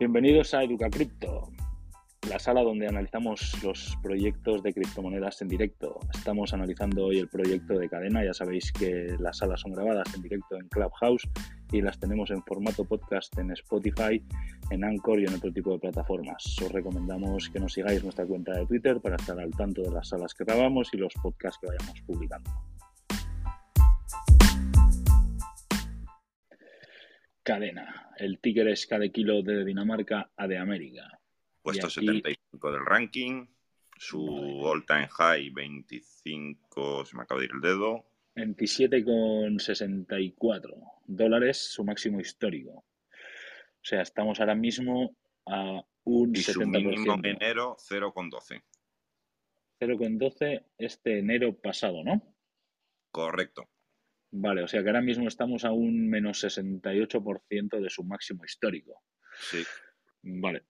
[0.00, 1.52] Bienvenidos a EducaCrypto,
[2.30, 6.00] la sala donde analizamos los proyectos de criptomonedas en directo.
[6.14, 8.24] Estamos analizando hoy el proyecto de cadena.
[8.24, 11.28] Ya sabéis que las salas son grabadas en directo en Clubhouse
[11.70, 14.24] y las tenemos en formato podcast en Spotify,
[14.70, 16.56] en Anchor y en otro tipo de plataformas.
[16.62, 20.08] Os recomendamos que nos sigáis nuestra cuenta de Twitter para estar al tanto de las
[20.08, 22.50] salas que grabamos y los podcasts que vayamos publicando.
[27.42, 28.12] Cadena.
[28.16, 31.18] El ticker es cada kilo de Dinamarca a de América.
[31.62, 33.46] Puesto 75 del ranking,
[33.96, 38.06] su all time high 25, se me acaba de ir el dedo.
[38.36, 42.70] 27,64 dólares, su máximo histórico.
[42.72, 42.84] O
[43.82, 45.16] sea, estamos ahora mismo
[45.46, 46.52] a un y 70%.
[46.52, 48.62] Su mínimo en enero 0,12.
[49.80, 52.22] 0,12 este enero pasado, ¿no?
[53.10, 53.68] Correcto.
[54.32, 59.02] Vale, o sea que ahora mismo estamos a un menos 68% de su máximo histórico.
[59.32, 59.62] Sí.
[60.22, 60.62] Vale.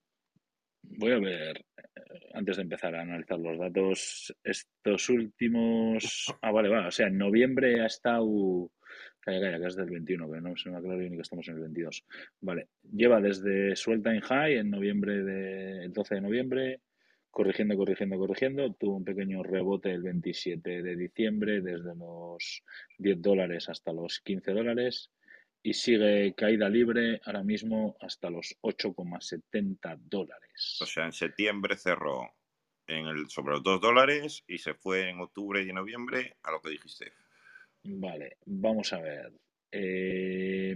[0.83, 6.33] Voy a ver, eh, antes de empezar a analizar los datos, estos últimos...
[6.41, 6.87] Ah, vale, vale.
[6.87, 8.71] O sea, en noviembre ha estado...
[9.19, 11.55] Calla, calla, que es del 21, que no se me aclara ni que estamos en
[11.55, 12.03] el 22.
[12.41, 12.69] Vale.
[12.91, 15.83] Lleva desde su all time high en noviembre de...
[15.83, 16.81] el 12 de noviembre
[17.31, 18.73] corrigiendo, corrigiendo, corrigiendo.
[18.73, 22.63] Tuvo un pequeño rebote el 27 de diciembre, desde los
[22.97, 25.09] 10 dólares hasta los 15 dólares.
[25.63, 30.79] Y sigue caída libre ahora mismo hasta los 8,70 dólares.
[30.81, 32.33] O sea, en septiembre cerró
[32.87, 36.51] en el, sobre los 2 dólares y se fue en octubre y en noviembre a
[36.51, 37.13] lo que dijiste.
[37.83, 39.31] Vale, vamos a ver.
[39.71, 40.75] Eh,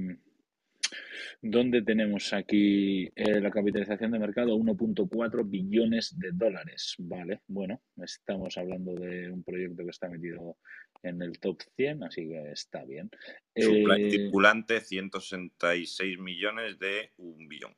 [1.41, 4.57] ¿Dónde tenemos aquí eh, la capitalización de mercado?
[4.57, 6.95] 1.4 billones de dólares.
[6.97, 10.57] Vale, bueno, estamos hablando de un proyecto que está metido
[11.03, 13.09] en el top 100, así que está bien.
[13.55, 17.75] Supply Eh, circulante 166 millones de un billón.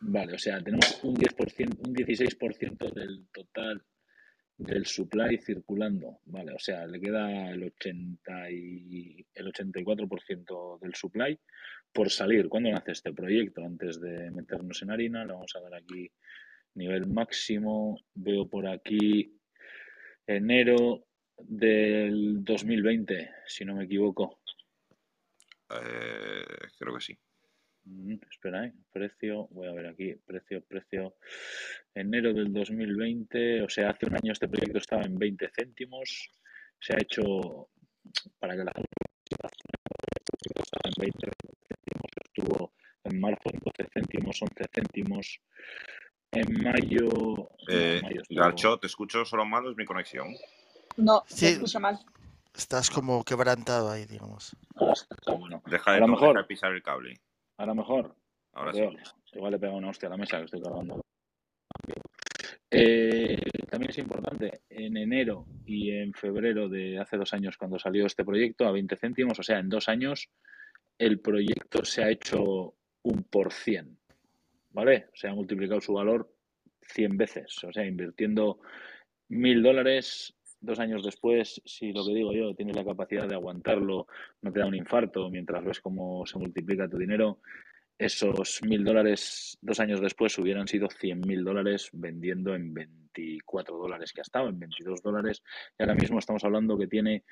[0.00, 3.82] Vale, o sea, tenemos un 10%, un 16% del total
[4.58, 6.20] del supply circulando.
[6.24, 11.38] Vale, o sea, le queda el 80 y el 84% del supply
[11.96, 12.46] por salir.
[12.50, 13.64] ¿Cuándo nace este proyecto?
[13.64, 16.12] Antes de meternos en harina, le vamos a dar aquí
[16.74, 17.98] nivel máximo.
[18.14, 19.34] Veo por aquí
[20.26, 21.06] enero
[21.38, 24.40] del 2020, si no me equivoco.
[25.70, 27.18] Eh, creo que sí.
[27.84, 28.74] Mm, espera, ¿eh?
[28.92, 31.16] Precio, voy a ver aquí, precio, precio.
[31.94, 36.30] Enero del 2020, o sea, hace un año este proyecto estaba en 20 céntimos.
[36.78, 37.70] Se ha hecho,
[38.38, 38.88] para que la gente
[40.84, 41.55] en 20 céntimos,
[42.36, 42.72] estuvo
[43.04, 45.40] en marzo en 12 céntimos, 11 céntimos.
[46.32, 50.28] En mayo, no, Eh, en mayo estuvo- Garcho, te escucho solo mal, es mi conexión.
[50.96, 51.36] No, Sí.
[51.46, 51.98] se escucha mal.
[52.54, 54.56] Estás como quebrantado ahí, digamos.
[54.76, 55.62] Ah, está bueno.
[55.66, 56.28] Deja de, A lo mejor.
[56.28, 57.20] deja de pisar el cable.
[57.58, 58.14] Ahora mejor.
[58.54, 58.82] Ahora sí.
[59.34, 61.00] Igual le pega una hostia a la mesa que estoy cargando.
[62.70, 63.38] Eh,
[63.70, 68.24] también es importante, en enero y en febrero de hace dos años cuando salió este
[68.24, 70.28] proyecto a 20 céntimos, o sea, en dos años
[70.98, 73.98] el proyecto se ha hecho un por cien,
[74.70, 75.06] ¿vale?
[75.14, 76.32] Se ha multiplicado su valor
[76.82, 78.60] 100 veces, o sea, invirtiendo
[79.28, 84.06] mil dólares dos años después, si lo que digo yo, tienes la capacidad de aguantarlo,
[84.42, 87.40] no te da un infarto mientras ves cómo se multiplica tu dinero,
[87.98, 94.12] esos mil dólares dos años después hubieran sido cien mil dólares vendiendo en 24 dólares
[94.12, 95.42] que ha estado, en 22 dólares.
[95.78, 97.24] Y ahora mismo estamos hablando que tiene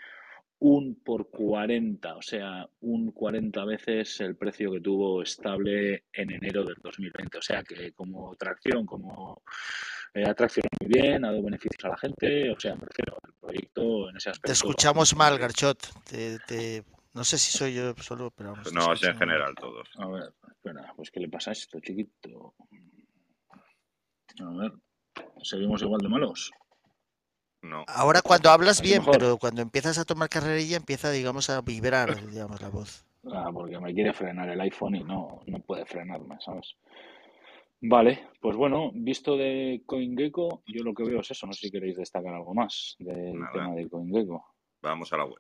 [0.61, 6.65] un por 40, o sea, un 40 veces el precio que tuvo estable en enero
[6.65, 7.39] del 2020.
[7.39, 9.43] O sea que como tracción, como
[10.15, 13.19] eh, ha traccionado muy bien, ha dado beneficios a la gente, o sea, me refiero
[13.23, 14.47] al proyecto en ese aspecto.
[14.47, 15.79] Te escuchamos mal, Garchot.
[16.09, 18.73] Te, te- No sé si soy yo solo, pero vamos.
[18.73, 19.89] No, es en general todos.
[19.99, 22.55] A ver, espera, pues ¿qué le pasa a esto, chiquito?
[24.41, 24.73] A ver,
[25.43, 26.51] ¿seguimos igual de malos?
[27.65, 27.85] No.
[27.89, 29.19] Ahora cuando hablas bien, mejor.
[29.19, 33.05] pero cuando empiezas a tomar carrerilla empieza, digamos, a vibrar, digamos, la voz.
[33.33, 36.75] Ah, porque me quiere frenar el iPhone y no, no puede frenarme, ¿sabes?
[37.81, 41.47] Vale, pues bueno, visto de CoinGecko, yo lo que veo es eso.
[41.47, 43.53] No sé si queréis destacar algo más del Nada.
[43.53, 44.45] tema de CoinGecko.
[44.83, 45.39] Vamos a la web.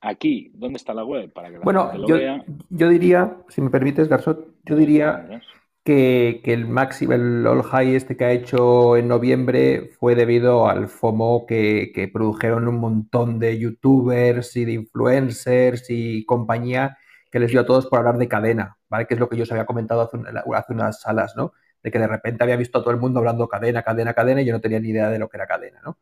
[0.00, 1.32] Aquí, ¿dónde está la web?
[1.32, 2.44] Para que la Bueno, gente lo yo, vea.
[2.70, 5.40] yo diría, si me permites, Garzot, yo diría
[5.84, 10.88] que, el máximo, el all high este que ha hecho en noviembre fue debido al
[10.88, 16.98] FOMO que, que produjeron un montón de youtubers y de influencers y compañía
[17.30, 19.06] que les dio a todos por hablar de cadena, ¿vale?
[19.06, 20.18] Que es lo que yo os había comentado hace,
[20.54, 21.52] hace unas salas, ¿no?
[21.82, 24.44] De que de repente había visto a todo el mundo hablando cadena, cadena, cadena y
[24.44, 25.98] yo no tenía ni idea de lo que era cadena, ¿no?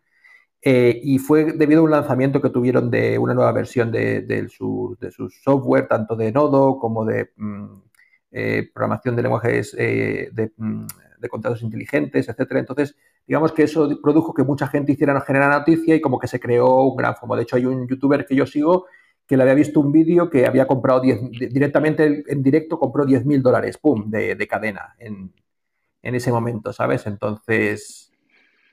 [0.61, 4.49] Eh, y fue debido a un lanzamiento que tuvieron de una nueva versión de, de
[4.49, 7.88] su, de su software, tanto de Nodo como de mm,
[8.31, 10.87] eh, programación de lenguajes eh, de, mm,
[11.19, 12.61] de, contratos inteligentes, etcétera.
[12.61, 12.95] Entonces,
[13.27, 16.83] digamos que eso produjo que mucha gente hiciera generar noticia y como que se creó
[16.83, 17.37] un gran fomo.
[17.37, 18.87] De hecho, hay un youtuber que yo sigo
[19.27, 23.27] que le había visto un vídeo que había comprado 10, directamente en directo, compró 10
[23.27, 25.35] mil dólares, pum, de, de cadena en,
[26.03, 27.07] en, ese momento, ¿sabes?
[27.07, 28.11] Entonces,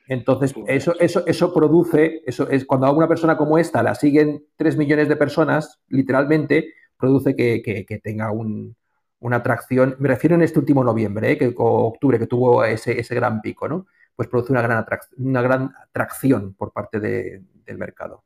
[0.07, 4.45] entonces eso, eso, eso produce, eso es cuando a una persona como esta la siguen
[4.55, 8.77] 3 millones de personas, literalmente, produce que, que, que tenga un,
[9.25, 11.37] una atracción, me refiero en este último noviembre, ¿eh?
[11.37, 13.87] que, o octubre, que tuvo ese, ese gran pico, ¿no?
[14.15, 14.85] Pues produce una gran,
[15.17, 18.23] una gran atracción por parte de, del mercado.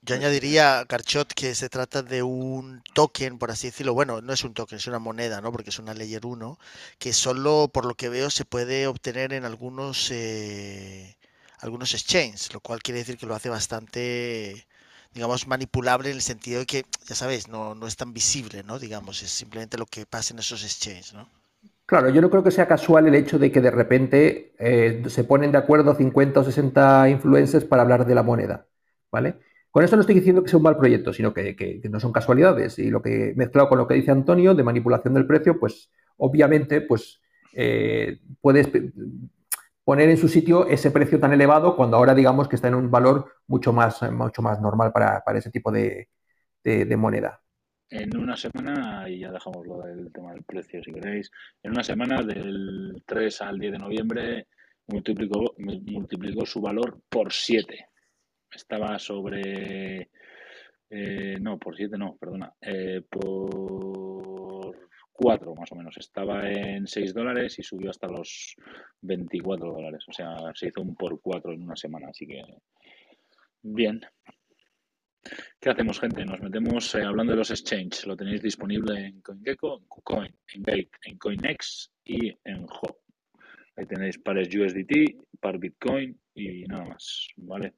[0.00, 3.92] Yo añadiría, Garchot, que se trata de un token, por así decirlo.
[3.94, 5.52] Bueno, no es un token, es una moneda, ¿no?
[5.52, 6.58] Porque es una Layer 1,
[6.98, 11.18] que solo, por lo que veo, se puede obtener en algunos, eh,
[11.58, 14.66] algunos exchanges, lo cual quiere decir que lo hace bastante,
[15.14, 18.78] digamos, manipulable en el sentido de que, ya sabes, no, no es tan visible, ¿no?
[18.78, 21.28] Digamos, es simplemente lo que pasa en esos exchanges, ¿no?
[21.86, 25.24] Claro, yo no creo que sea casual el hecho de que de repente eh, se
[25.24, 28.66] ponen de acuerdo 50 o 60 influencers para hablar de la moneda,
[29.10, 29.36] ¿vale?
[29.70, 31.98] Con esto no estoy diciendo que sea un mal proyecto, sino que, que, que, no
[31.98, 32.78] son casualidades.
[32.78, 36.82] Y lo que mezclado con lo que dice Antonio de manipulación del precio, pues obviamente,
[36.82, 37.20] pues
[37.54, 38.68] eh, puedes
[39.84, 42.90] poner en su sitio ese precio tan elevado cuando ahora digamos que está en un
[42.90, 46.08] valor mucho más, mucho más normal para, para ese tipo de,
[46.62, 47.40] de, de, moneda.
[47.90, 51.30] En una semana, y ya dejamos lo del tema del precio si queréis,
[51.62, 54.46] en una semana del 3 al 10 de noviembre
[54.86, 57.86] multiplicó, multiplicó su valor por 7
[58.54, 60.10] estaba sobre.
[60.90, 62.52] Eh, no, por 7 no, perdona.
[62.60, 64.11] Eh, por
[65.12, 65.96] 4 más o menos.
[65.96, 68.56] Estaba en 6 dólares y subió hasta los
[69.00, 70.04] 24 dólares.
[70.08, 72.08] O sea, se hizo un por 4 en una semana.
[72.10, 72.42] Así que.
[73.62, 74.00] Bien.
[75.60, 76.24] ¿Qué hacemos, gente?
[76.24, 78.06] Nos metemos eh, hablando de los exchanges.
[78.06, 82.98] Lo tenéis disponible en CoinGecko, en KuCoin, en Gate, en CoinEx y en Hop.
[83.76, 87.74] Ahí tenéis pares USDT, par Bitcoin y nada más, ¿vale?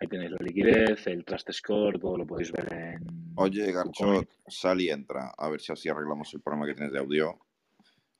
[0.00, 3.29] Ahí tenéis la liquidez, el trust score, todo lo podéis ver en.
[3.40, 5.32] Oye, Garchot, sal y entra.
[5.36, 7.38] A ver si así arreglamos el problema que tienes de audio.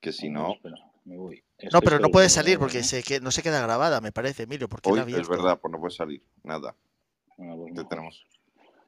[0.00, 0.55] Que si no.
[0.55, 1.44] Espera, me voy.
[1.72, 4.69] No, pero no puede salir porque se, que, no se queda grabada, me parece, Emilio.
[4.69, 6.22] Porque Hoy es verdad, pues no puede salir.
[6.43, 6.75] Nada.
[7.37, 8.08] Bueno, pues Te no.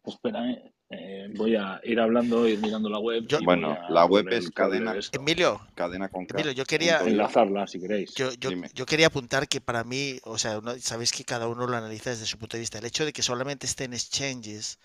[0.05, 0.45] Espera,
[0.91, 3.25] eh, voy a ir hablando, ir mirando la web.
[3.29, 4.97] Yo- y Bueno, la web es cadena-.
[5.13, 6.27] Emilio, Cadena con.
[6.29, 8.13] Emilio, yo quería, Enlazarla si queréis.
[8.15, 11.67] yo, yo, yo quería apuntar que para mí, o sea, uno- sabéis que cada uno
[11.69, 12.79] lo analiza desde su punto de vista.
[12.79, 14.79] El hecho de que solamente esté en exchanges,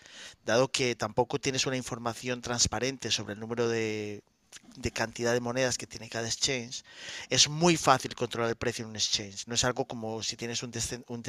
[0.46, 4.22] dado que tampoco tienes una información transparente sobre el número de,
[4.78, 6.84] de cantidad de monedas que tiene cada exchange,
[7.30, 9.48] es muy fácil controlar el precio en un exchange.
[9.48, 10.72] No es algo como si tienes un,
[11.08, 11.20] un,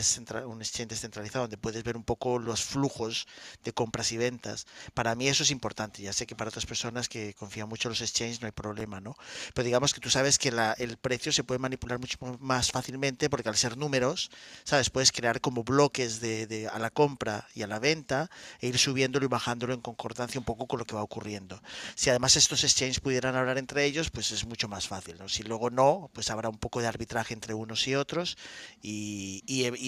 [0.61, 3.27] exchange descentralizado donde puedes ver un poco los flujos
[3.65, 4.67] de compras y ventas.
[4.95, 6.03] Para mí eso es importante.
[6.03, 9.01] Ya sé que para otras personas que confían mucho en los exchanges no hay problema,
[9.01, 9.17] ¿no?
[9.55, 10.49] Pero digamos que tú sabes que
[10.79, 14.31] el precio se puede manipular mucho más fácilmente porque al ser números,
[14.65, 14.91] ¿sabes?
[14.91, 18.31] Puedes crear como bloques de, a la compra y a la venta
[18.61, 21.63] e ir subiéndolo y bajándolo en concordancia un poco con lo que va ocurriendo.
[21.95, 25.17] Si además estos exchanges hablar entre ellos, pues es mucho más fácil.
[25.29, 28.37] Si luego no, pues habrá un poco de arbitraje entre unos y otros
[28.83, 29.43] y,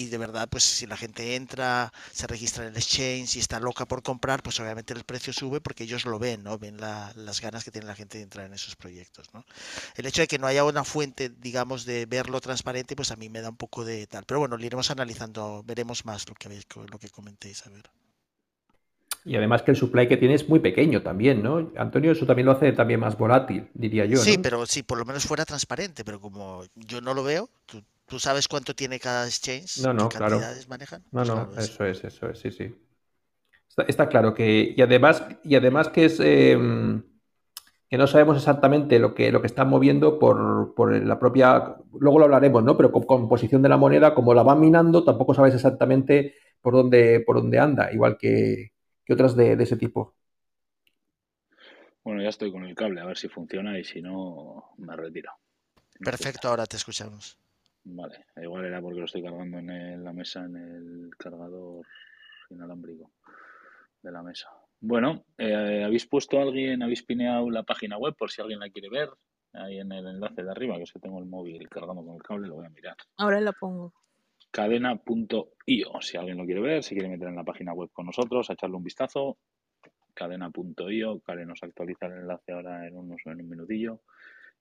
[0.09, 3.85] de verdad, pues si la gente entra, se registra en el exchange y está loca
[3.87, 6.57] por comprar, pues obviamente el precio sube porque ellos lo ven, ¿no?
[6.57, 9.29] Ven la- las ganas que tiene la gente de entrar en esos proyectos.
[9.95, 13.29] El hecho de que no haya una fuente, digamos, de verlo transparente, pues a mí
[13.29, 14.25] me da un poco de tal.
[14.25, 16.49] Pero bueno, lo iremos analizando, veremos más lo que,
[16.91, 17.89] lo que comentéis, a ver.
[19.23, 21.71] Y además que el supply que tiene es muy pequeño también, ¿no?
[21.77, 24.23] Antonio, eso también lo hace también más volátil, diría yo.
[24.23, 24.41] Sí, ¿no?
[24.43, 28.19] pero si por lo menos fuera transparente, pero como yo no lo veo, ¿tú, tú
[28.19, 29.73] sabes cuánto tiene cada exchange?
[29.75, 30.37] No, no, ¿Qué claro.
[30.37, 31.03] cantidades manejan?
[31.11, 32.75] No, Pues no, claro, es- eso es, eso es, sí, sí.
[33.69, 36.57] Está, está claro que, y además, y además que es eh,
[37.89, 42.19] que no sabemos exactamente lo que, lo que están moviendo por, por la propia, luego
[42.19, 42.77] lo hablaremos, ¿no?
[42.77, 47.21] Pero con composición de la moneda, como la van minando, tampoco sabes exactamente por dónde,
[47.25, 48.71] por dónde anda, igual que,
[49.05, 50.15] que otras de, de ese tipo.
[52.03, 55.31] Bueno, ya estoy con el cable, a ver si funciona y si no, me retiro.
[56.03, 57.37] Perfecto, ahora te escuchamos.
[57.83, 61.85] Vale, igual era porque lo estoy cargando en el- la mesa, en el cargador
[62.49, 63.11] inalámbrico
[64.03, 64.49] de la mesa.
[64.79, 68.69] Bueno, eh, ¿habéis puesto a alguien, habéis pineado la página web por si alguien la
[68.69, 69.09] quiere ver?
[69.53, 72.23] Ahí en el enlace de arriba, que es que tengo el móvil cargando con el
[72.23, 72.95] cable, lo voy a mirar.
[73.17, 73.93] Ahora la pongo.
[74.51, 78.49] Cadena.io, si alguien lo quiere ver, si quiere meter en la página web con nosotros,
[78.49, 79.37] a echarle un vistazo.
[80.13, 84.01] Cadena.io, Karen nos actualiza el enlace ahora en, unos, en un minutillo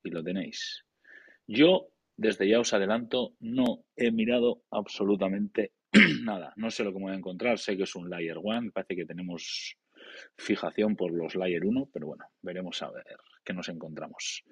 [0.03, 0.87] y lo tenéis.
[1.47, 5.73] Yo, desde ya os adelanto, no he mirado absolutamente
[6.23, 6.53] nada.
[6.57, 7.59] No sé lo que me voy a encontrar.
[7.59, 8.71] Sé que es un Layer 1.
[8.73, 9.77] Parece que tenemos
[10.37, 13.05] fijación por los Layer 1, pero bueno, veremos a ver
[13.45, 14.45] que nos encontramos.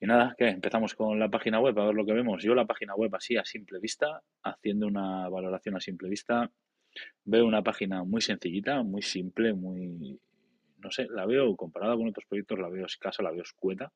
[0.00, 0.48] Y nada, ¿qué?
[0.48, 2.42] Empezamos con la página web, a ver lo que vemos.
[2.42, 6.50] Yo la página web así a simple vista, haciendo una valoración a simple vista,
[7.24, 10.18] veo una página muy sencillita, muy simple, muy,
[10.78, 13.92] no sé, la veo comparada con otros proyectos, la veo escasa, la veo escueta,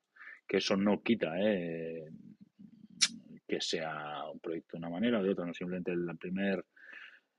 [0.46, 2.04] que eso no quita ¿eh?
[3.48, 6.66] que sea un proyecto de una manera o de otra, no simplemente el primer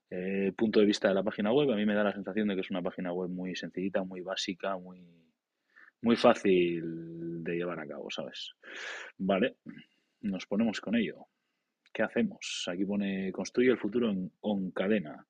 [0.10, 2.56] eh, punto de vista de la página web, a mí me da la sensación de
[2.56, 5.02] que es una página web muy sencillita, muy básica, muy,
[6.02, 8.54] muy fácil de llevar a cabo, ¿sabes?
[9.18, 9.58] Vale,
[10.22, 11.28] nos ponemos con ello.
[11.94, 12.66] ¿Qué hacemos?
[12.68, 15.26] Aquí pone construye el futuro en cadena,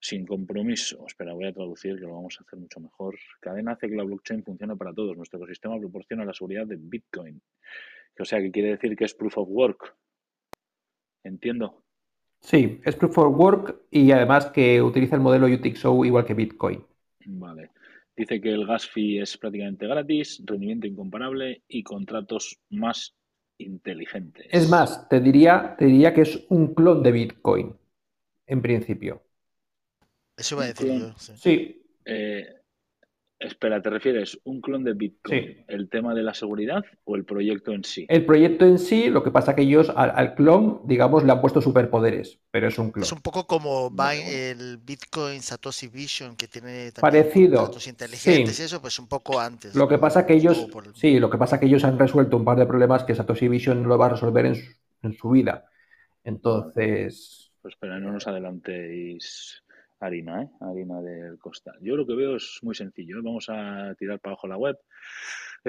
[0.00, 1.04] sin compromiso.
[1.06, 3.18] Espera, voy a traducir que lo vamos a hacer mucho mejor.
[3.40, 5.16] Cadena hace que la blockchain funcione para todos.
[5.16, 7.40] Nuestro ecosistema proporciona la seguridad de Bitcoin.
[8.18, 9.96] O sea, que quiere decir que es proof of work.
[11.24, 11.84] Entiendo.
[12.40, 16.84] Sí, es proof of work y además que utiliza el modelo UTXO igual que Bitcoin.
[17.26, 17.70] Vale.
[18.16, 23.14] Dice que el gas fee es prácticamente gratis, rendimiento incomparable y contratos más
[23.58, 24.46] inteligentes.
[24.50, 27.76] Es más, te diría, te diría que es un clon de Bitcoin,
[28.46, 29.22] en principio.
[30.36, 31.12] Eso va a decir yo.
[31.16, 31.82] Sí.
[32.04, 32.59] Eh,
[33.40, 35.64] Espera, ¿te refieres un clon de Bitcoin?
[35.66, 38.04] ¿El tema de la seguridad o el proyecto en sí?
[38.10, 41.62] El proyecto en sí, lo que pasa que ellos al, clon, digamos, le han puesto
[41.62, 43.02] superpoderes, pero es un clon.
[43.02, 48.78] Es un poco como el Bitcoin Satoshi Vision que tiene parecido datos inteligentes y eso,
[48.82, 49.74] pues un poco antes.
[49.74, 52.58] Lo que pasa que ellos, sí, lo que pasa que ellos han resuelto un par
[52.58, 54.70] de problemas que Satoshi Vision no lo va a resolver en su,
[55.02, 55.64] en su vida.
[56.24, 57.50] Entonces.
[57.62, 59.62] Pues espera, no nos adelantéis
[60.00, 60.48] harina, ¿eh?
[60.60, 61.76] harina del costal.
[61.80, 63.18] Yo lo que veo es muy sencillo.
[63.18, 63.22] ¿eh?
[63.22, 64.76] Vamos a tirar para abajo la web.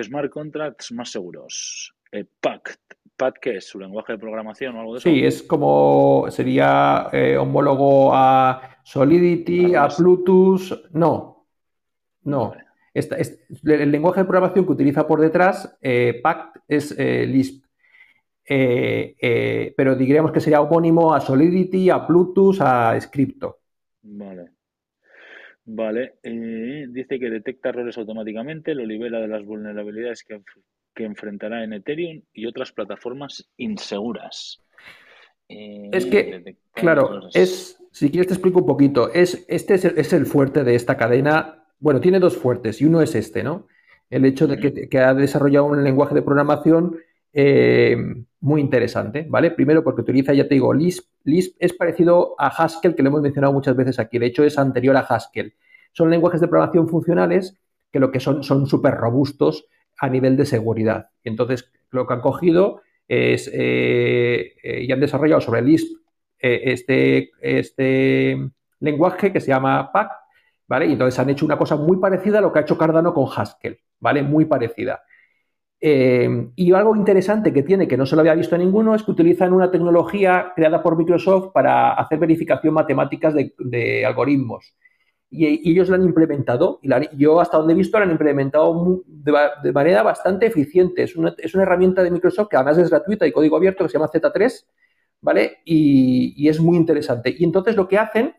[0.02, 1.94] Smart contracts más seguros.
[2.12, 2.80] Eh, Pact.
[3.18, 3.68] ¿Pact qué es?
[3.68, 5.10] ¿Su lenguaje de programación o algo de eso?
[5.10, 10.90] Sí, es como sería eh, homólogo a Solidity, a Plutus.
[10.94, 11.46] No,
[12.24, 12.54] no.
[12.94, 15.78] el lenguaje de programación que utiliza por detrás,
[16.24, 17.66] Pact, es Lisp.
[18.48, 23.61] pero diríamos que sería homónimo a Solidity, a Plutus, a Scripto.
[24.02, 24.50] Vale.
[25.66, 26.16] Vale.
[26.24, 30.42] Eh, dice que detecta errores automáticamente, lo libera de las vulnerabilidades que,
[31.04, 34.62] enfrentará en Ethereum y otras plataformas inseguras.
[35.50, 39.12] Eh, es que, claro, es, si quieres te explico un poquito.
[39.12, 41.66] Es, este es el, fuerte de esta cadena.
[41.80, 43.68] Bueno, tiene dos fuertes y uno es este, ¿no?
[44.10, 46.98] El hecho de que, que ha desarrollado un lenguaje de programación
[47.34, 47.96] eh,
[48.42, 49.52] muy interesante, ¿vale?
[49.52, 51.08] Primero porque utiliza, ya te digo, Lisp.
[51.24, 54.18] Lisp es parecido a Haskell, que lo hemos mencionado muchas veces aquí.
[54.18, 55.54] De hecho, es anterior a Haskell.
[55.94, 57.58] Son lenguajes de programación funcionales
[57.92, 59.68] que lo que son son súper robustos
[60.00, 61.10] a nivel de seguridad.
[61.24, 65.98] Entonces, lo que han cogido es eh, eh, y han desarrollado sobre Lisp
[66.40, 68.38] este, este
[68.80, 70.12] lenguaje que se llama PAC,
[70.68, 70.88] ¿vale?
[70.88, 73.28] Y entonces han hecho una cosa muy parecida a lo que ha hecho Cardano con
[73.36, 74.24] Haskell, ¿vale?
[74.24, 75.04] Muy parecida.
[75.84, 79.02] Eh, y algo interesante que tiene, que no se lo había visto a ninguno, es
[79.02, 84.76] que utilizan una tecnología creada por Microsoft para hacer verificación matemáticas de, algoritmos.
[85.32, 89.72] Y, ellos la han implementado, y yo hasta donde he visto la han implementado de,
[89.72, 91.02] manera bastante eficiente.
[91.02, 91.34] Es una,
[91.64, 94.66] herramienta de Microsoft que además es gratuita y código abierto que se llama Z3,
[95.22, 95.58] ¿vale?
[95.66, 97.36] Y, es muy interesante.
[97.36, 98.36] Y entonces lo que hacen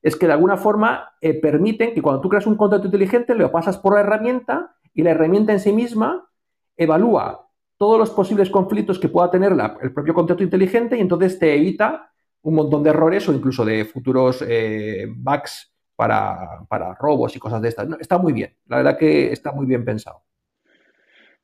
[0.00, 3.50] es que de alguna forma eh, permiten que cuando tú creas un contrato inteligente lo
[3.50, 6.28] pasas por la herramienta y la herramienta en sí misma
[6.76, 9.52] evalúa todos los posibles conflictos que pueda tener
[9.82, 12.10] el propio contrato inteligente y entonces te evita
[12.42, 16.66] un montón de errores o incluso de futuros eh, bugs para,
[16.98, 17.88] robos y cosas de estas.
[18.00, 20.22] está muy bien, la verdad que está muy bien pensado.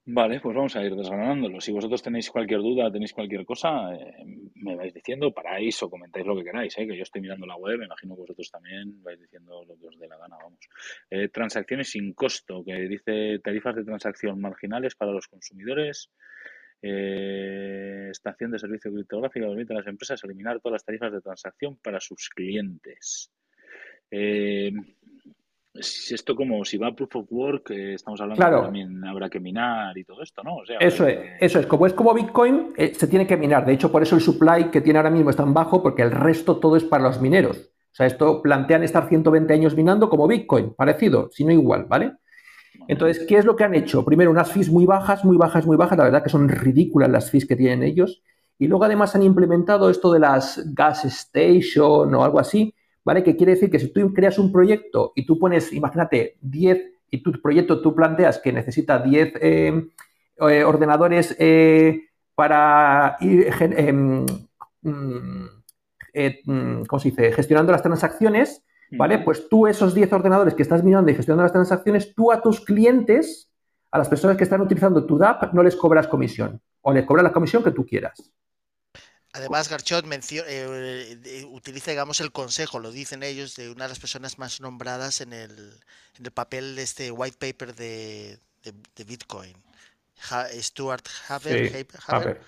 [0.06, 1.60] Vale, pues vamos a ir desgranándolo.
[1.60, 6.26] Si vosotros tenéis cualquier duda, tenéis cualquier cosa, eh, me vais diciendo, paráis o comentáis
[6.26, 9.02] lo que queráis, eh, que yo estoy mirando la web, me imagino que vosotros también
[9.02, 10.58] vais diciendo lo que os dé la gana, vamos.
[11.10, 16.10] Eh, transacciones sin costo, que dice tarifas de transacción marginales para los consumidores.
[16.82, 22.00] estación de servicio criptográfico permite a las empresas eliminar todas las tarifas de transacción para
[22.00, 23.30] sus clientes.
[24.10, 24.72] Eh,
[25.74, 29.30] si esto como si va a Proof of Work, eh, estamos hablando que también habrá
[29.30, 30.56] que minar y todo esto, ¿no?
[30.80, 31.66] eso es, eso es.
[31.66, 33.64] Como es como Bitcoin, eh, se tiene que minar.
[33.64, 36.10] De hecho, por eso el supply que tiene ahora mismo es tan bajo, porque el
[36.10, 37.70] resto todo es para los mineros.
[37.92, 42.12] O sea, esto plantean estar 120 años minando como Bitcoin, parecido, si no igual, ¿vale?
[42.88, 44.04] Entonces, ¿qué es lo que han hecho?
[44.04, 45.98] Primero, unas fees muy bajas, muy bajas, muy bajas.
[45.98, 48.22] La verdad que son ridículas las fees que tienen ellos.
[48.58, 53.22] Y luego, además, han implementado esto de las gas station o algo así, ¿vale?
[53.22, 57.22] Que quiere decir que si tú creas un proyecto y tú pones, imagínate, 10 y
[57.22, 59.88] tu proyecto tú planteas que necesita 10 eh,
[60.38, 64.24] eh, ordenadores eh, para ir, em,
[64.82, 65.44] mm,
[66.44, 67.32] mm, ¿cómo se dice?
[67.32, 69.18] Gestionando las transacciones, ¿vale?
[69.18, 72.60] Pues tú esos 10 ordenadores que estás mirando y gestionando las transacciones, tú a tus
[72.60, 73.50] clientes,
[73.90, 77.24] a las personas que están utilizando tu DAP no les cobras comisión o les cobras
[77.24, 78.32] la comisión que tú quieras.
[79.32, 84.38] Además, Garchot eh, utiliza, digamos, el consejo, lo dicen ellos, de una de las personas
[84.38, 85.52] más nombradas en el,
[86.18, 89.54] en el papel de este white paper de, de, Bitcoin.
[90.60, 92.42] Stuart Haber,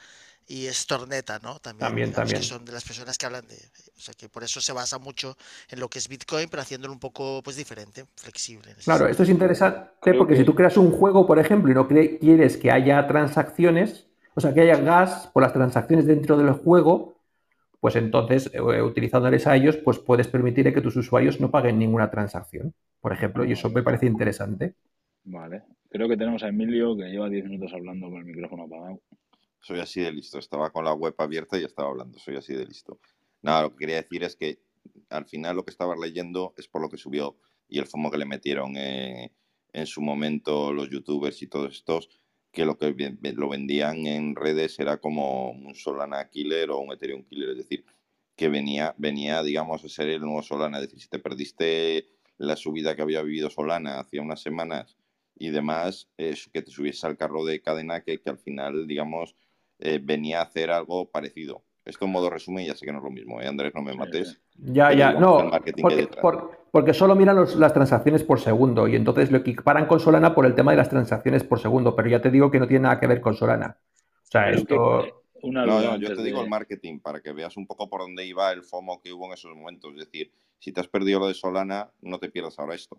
[0.46, 1.58] y Storneta, ¿no?
[1.60, 3.56] También, también, Que son de las personas que hablan de...
[3.96, 5.36] O sea, que por eso se basa mucho
[5.70, 8.74] en lo que es Bitcoin, pero haciéndolo un poco pues diferente, flexible.
[8.84, 12.56] Claro, esto es interesante porque si tú creas un juego, por ejemplo, y no quieres
[12.56, 17.16] que haya transacciones, o sea, que haya gas por las transacciones dentro del juego,
[17.80, 22.10] pues entonces, eh, utilizándoles a ellos, pues puedes permitir que tus usuarios no paguen ninguna
[22.10, 24.74] transacción, por ejemplo, y eso me parece interesante.
[25.24, 25.64] Vale.
[25.90, 29.00] Creo que tenemos a Emilio que lleva 10 minutos hablando con el micrófono apagado.
[29.60, 30.38] Soy así de listo.
[30.38, 32.18] Estaba con la web abierta y estaba hablando.
[32.18, 32.98] Soy así de listo.
[33.42, 34.58] Nada, lo que quería decir es que
[35.10, 37.36] al final lo que estaba leyendo es por lo que subió
[37.68, 39.32] y el FOMO que le metieron eh,
[39.72, 42.08] en su momento los youtubers y todos estos
[42.52, 42.94] que lo que
[43.34, 47.84] lo vendían en redes era como un Solana killer o un Ethereum killer, es decir,
[48.36, 50.78] que venía, venía, digamos, a ser el nuevo Solana.
[50.78, 54.96] Es decir, si te perdiste la subida que había vivido Solana hacía unas semanas
[55.34, 59.34] y demás, es que te subiese al carro de cadena que, que al final, digamos,
[59.78, 61.64] eh, venía a hacer algo parecido.
[61.84, 63.48] Esto en modo resumen, ya sé que no es lo mismo, ¿eh?
[63.48, 64.40] Andrés, no me mates.
[64.56, 65.50] Ya, ya, no,
[66.70, 70.54] porque, solo miran las transacciones por segundo y entonces lo equiparan con Solana por el
[70.54, 73.08] tema de las transacciones por segundo, pero ya te digo que no tiene nada que
[73.08, 73.76] ver con Solana.
[74.22, 75.24] O sea, esto...
[75.42, 78.62] no, yo te digo el marketing para que veas un poco por dónde iba el
[78.62, 79.90] FOMO que hubo en esos momentos.
[79.92, 82.96] Es decir, si te has perdido lo de Solana, no te pierdas ahora esto.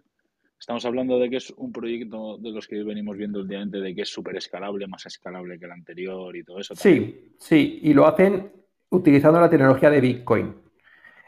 [0.60, 4.04] Estamos hablando de que es un proyecto de los que venimos viendo últimamente, de que
[4.04, 6.76] es súper escalable, más escalable que el anterior y todo eso.
[6.76, 8.63] Sí, sí, y lo hacen
[8.94, 10.56] utilizando la tecnología de Bitcoin.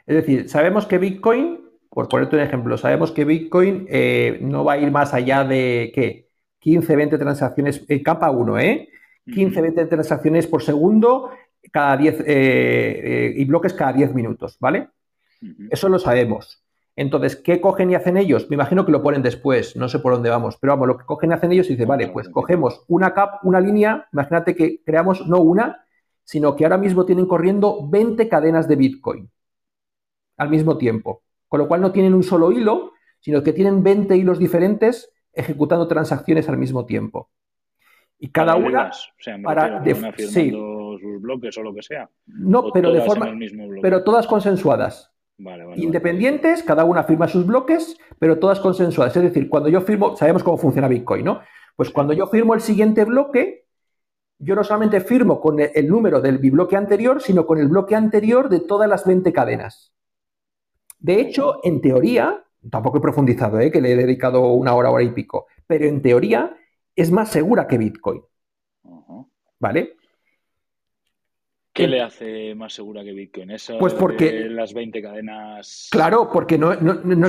[0.05, 4.73] Es decir, sabemos que Bitcoin, por ponerte un ejemplo, sabemos que Bitcoin eh, no va
[4.73, 6.29] a ir más allá de, ¿qué?
[6.59, 8.89] 15, 20 transacciones, en capa 1, ¿eh?
[9.31, 11.31] 15, 20 transacciones por segundo
[11.71, 14.89] cada 10 eh, eh, y bloques cada 10 minutos, ¿vale?
[15.69, 16.63] Eso lo sabemos.
[16.95, 18.49] Entonces, ¿qué cogen y hacen ellos?
[18.49, 21.05] Me imagino que lo ponen después, no sé por dónde vamos, pero vamos, lo que
[21.05, 24.81] cogen y hacen ellos y dicen, vale, pues cogemos una cap, una línea, imagínate que
[24.83, 25.84] creamos no una,
[26.25, 29.29] sino que ahora mismo tienen corriendo 20 cadenas de Bitcoin
[30.37, 34.17] al mismo tiempo, con lo cual no tienen un solo hilo, sino que tienen 20
[34.17, 37.29] hilos diferentes ejecutando transacciones al mismo tiempo.
[38.17, 38.91] Y cada una
[39.43, 39.83] para
[40.17, 42.09] sus bloques o lo que sea.
[42.25, 43.31] No, pero de forma
[43.81, 45.11] pero todas consensuadas.
[45.75, 49.15] Independientes, cada una firma sus bloques, pero todas consensuadas.
[49.17, 51.41] Es decir, cuando yo firmo, sabemos cómo funciona Bitcoin, ¿no?
[51.75, 53.64] Pues cuando yo firmo el siguiente bloque,
[54.37, 58.49] yo no solamente firmo con el, número del bloque anterior, sino con el bloque anterior
[58.49, 59.93] de todas las 20 cadenas.
[60.99, 63.71] De hecho, en teoría, tampoco he profundizado, ¿eh?
[63.71, 66.55] que le he dedicado una hora, hora y pico, pero en teoría
[66.95, 68.21] es más segura que Bitcoin.
[69.59, 69.94] ¿Vale?
[71.75, 73.51] ¿Qué le hace más segura que Bitcoin?
[73.51, 75.89] Eso pues porque las 20 cadenas.
[75.91, 76.73] Claro, porque no,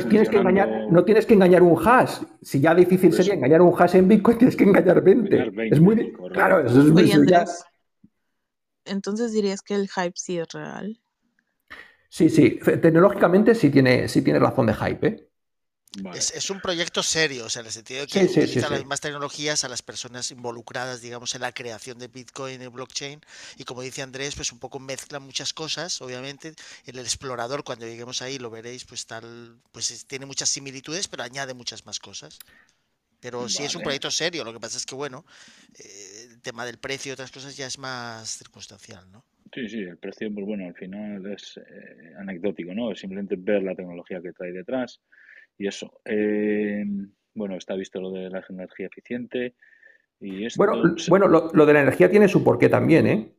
[0.08, 2.22] tienes que engañar, no tienes que engañar un hash.
[2.42, 5.52] Si ya difícil pues sería engañar un hash en Bitcoin, tienes que engañar 20.
[5.72, 7.12] es muy claro, eso es muy
[8.84, 11.00] Entonces dirías que el hype sí es real.
[12.08, 15.06] Sí, sí, tecnológicamente sí tiene, sí tiene razón de hype.
[15.08, 15.25] ¿eh?
[16.14, 19.64] Es, un proyecto serio, o sea, en el sentido de que utiliza las mismas tecnologías
[19.64, 23.20] a las personas involucradas, digamos, en la creación de Bitcoin y blockchain.
[23.56, 26.54] Y como dice Andrés, pues un poco mezcla muchas cosas, obviamente.
[26.84, 31.22] En el explorador, cuando lleguemos ahí, lo veréis, pues tal, pues tiene muchas similitudes, pero
[31.22, 32.38] añade muchas más cosas.
[33.20, 35.24] Pero sí es un proyecto serio, lo que pasa es que, bueno,
[35.78, 39.24] eh, el tema del precio y otras cosas ya es más circunstancial, ¿no?
[39.54, 42.92] Sí, sí, el precio, pues bueno, al final es eh, anecdótico, ¿no?
[42.92, 45.00] Es simplemente ver la tecnología que trae detrás
[45.58, 46.00] y eso.
[46.04, 46.84] Eh,
[47.34, 49.54] bueno, está visto lo de la energía eficiente.
[50.18, 53.32] Y esto, bueno, bueno lo, de la energía tiene su porqué también, ¿eh?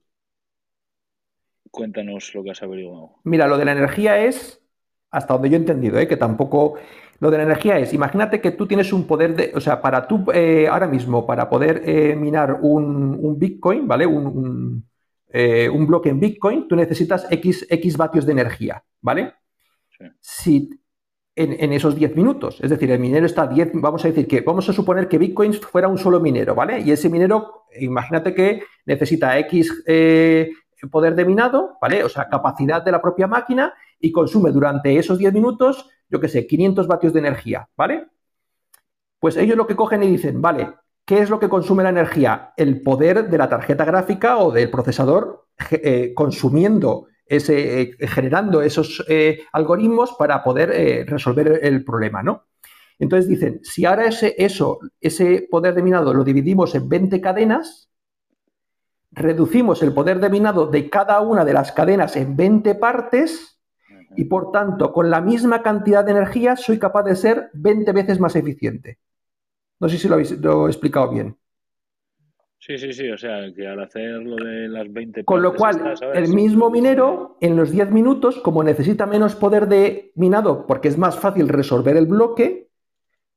[1.71, 3.15] Cuéntanos lo que has averiguado.
[3.23, 4.61] Mira, lo de la energía es,
[5.09, 6.07] hasta donde yo he entendido, ¿eh?
[6.07, 6.75] que tampoco...
[7.19, 10.07] Lo de la energía es, imagínate que tú tienes un poder de, o sea, para
[10.07, 14.05] tú, eh, ahora mismo, para poder eh, minar un, Bitcoin, ¿vale?
[14.05, 14.85] Un,
[15.33, 19.33] un, bloque en Bitcoin, tú necesitas X, X vatios de energía, ¿vale?
[19.97, 20.05] Sí.
[20.19, 20.69] Si
[21.37, 22.59] en, esos 10 minutos.
[22.61, 25.53] Es decir, el minero está 10, vamos a decir que, vamos a suponer que Bitcoin
[25.53, 26.79] fuera un solo minero, ¿vale?
[26.81, 30.49] Y ese minero, imagínate que necesita X eh,
[30.89, 32.03] poder de minado, ¿vale?
[32.03, 36.27] O sea, capacidad de la propia máquina y consume durante esos 10 minutos, yo qué
[36.27, 38.07] sé, 500 vatios de energía, ¿vale?
[39.19, 40.73] Pues ellos lo que cogen y dicen, vale,
[41.05, 42.53] ¿qué es lo que consume la energía?
[42.57, 49.39] El poder de la tarjeta gráfica o del procesador eh, consumiendo eh, generando esos eh,
[49.51, 52.45] algoritmos para poder eh, resolver el problema, ¿no?
[52.99, 57.91] Entonces dicen, si ahora ese poder de minado lo dividimos en 20 cadenas,
[59.11, 63.59] reducimos el poder de minado de cada una de las cadenas en 20 partes
[64.15, 68.19] y por tanto, con la misma cantidad de energía soy capaz de ser 20 veces
[68.19, 68.99] más eficiente.
[69.79, 71.37] No sé si lo, habéis, lo he explicado bien.
[72.67, 75.95] Sí, sí, sí, o sea, que al hacer lo de las 20 Con lo cual,
[76.13, 80.97] el mismo minero, en los 10 minutos, como necesita menos poder de minado, porque es
[80.97, 82.67] más fácil resolver el bloque,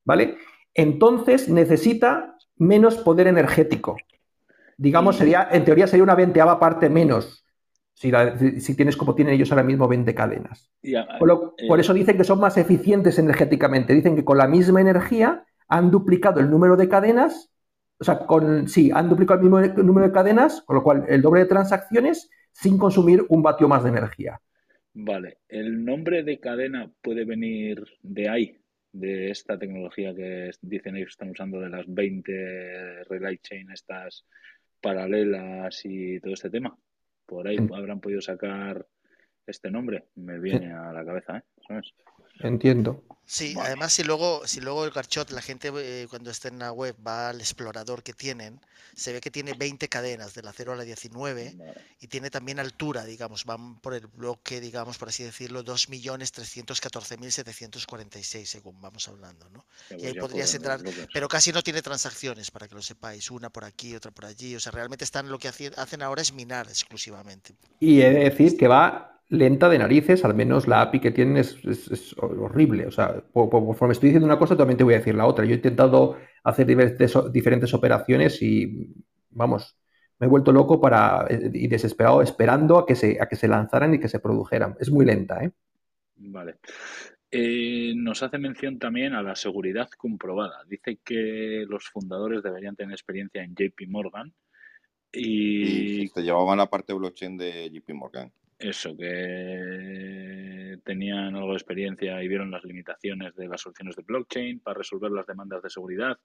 [0.05, 0.37] ¿vale?
[0.75, 3.99] Entonces necesita menos poder energético.
[4.77, 7.45] Digamos, sería, en teoría sería una veinteava parte menos,
[7.95, 8.11] si,
[8.59, 10.73] si, tienes como tienen ellos ahora mismo 20 cadenas.
[11.21, 13.95] por, por eh, eso dicen que son más eficientes energéticamente.
[13.95, 17.50] Dicen que con la misma energía han duplicado el número de cadenas
[18.01, 21.21] o sea, con, sí, han duplicado el mismo número de cadenas, con lo cual el
[21.21, 24.41] doble de transacciones sin consumir un vatio más de energía.
[24.95, 28.59] Vale, ¿el nombre de cadena puede venir de ahí,
[28.93, 34.25] de esta tecnología que dicen ellos que están usando de las 20 relay chain estas
[34.81, 36.77] paralelas y todo este tema?
[37.27, 38.85] Por ahí habrán podido sacar
[39.47, 41.43] este nombre, me viene a la cabeza, ¿eh?
[41.69, 41.95] ¿Sabes?
[42.41, 43.05] Entiendo.
[43.33, 46.73] Sí, además si luego, si luego el Garchot, la gente eh, cuando esté en la
[46.73, 48.59] web va al explorador que tienen,
[48.97, 51.57] se ve que tiene 20 cadenas de la 0 a la 19
[52.01, 58.81] y tiene también altura, digamos, van por el bloque, digamos, por así decirlo, 2.314.746 según
[58.81, 59.65] vamos hablando, ¿no?
[59.97, 60.81] y ahí podrías entrar,
[61.15, 64.57] pero casi no tiene transacciones, para que lo sepáis, una por aquí, otra por allí,
[64.57, 67.55] o sea, realmente están lo que hacen ahora es minar exclusivamente.
[67.79, 71.37] Y he de decir que va lenta de narices, al menos la API que tienen
[71.39, 71.57] es,
[72.19, 72.87] horrible.
[72.87, 75.45] O sea, conforme estoy diciendo una cosa, también te voy a decir la otra.
[75.45, 78.93] Yo he intentado hacer diferentes, diferentes operaciones y,
[79.31, 79.79] vamos,
[80.19, 83.49] me he vuelto loco para, eh, y desesperado esperando a que, se, a que se
[83.49, 84.77] lanzaran y que se produjeran.
[84.81, 85.53] Es muy lenta, ¿eh?
[86.17, 86.57] Vale.
[87.31, 90.65] Eh, nos hace mención también a la seguridad comprobada.
[90.67, 94.35] Dice que los fundadores deberían tener experiencia en JP Morgan
[95.13, 96.03] y...
[96.03, 102.23] y te llevaban la parte blockchain de JP Morgan eso, que tenían algo de experiencia
[102.23, 106.19] y vieron las limitaciones de las soluciones de blockchain para resolver las demandas de seguridad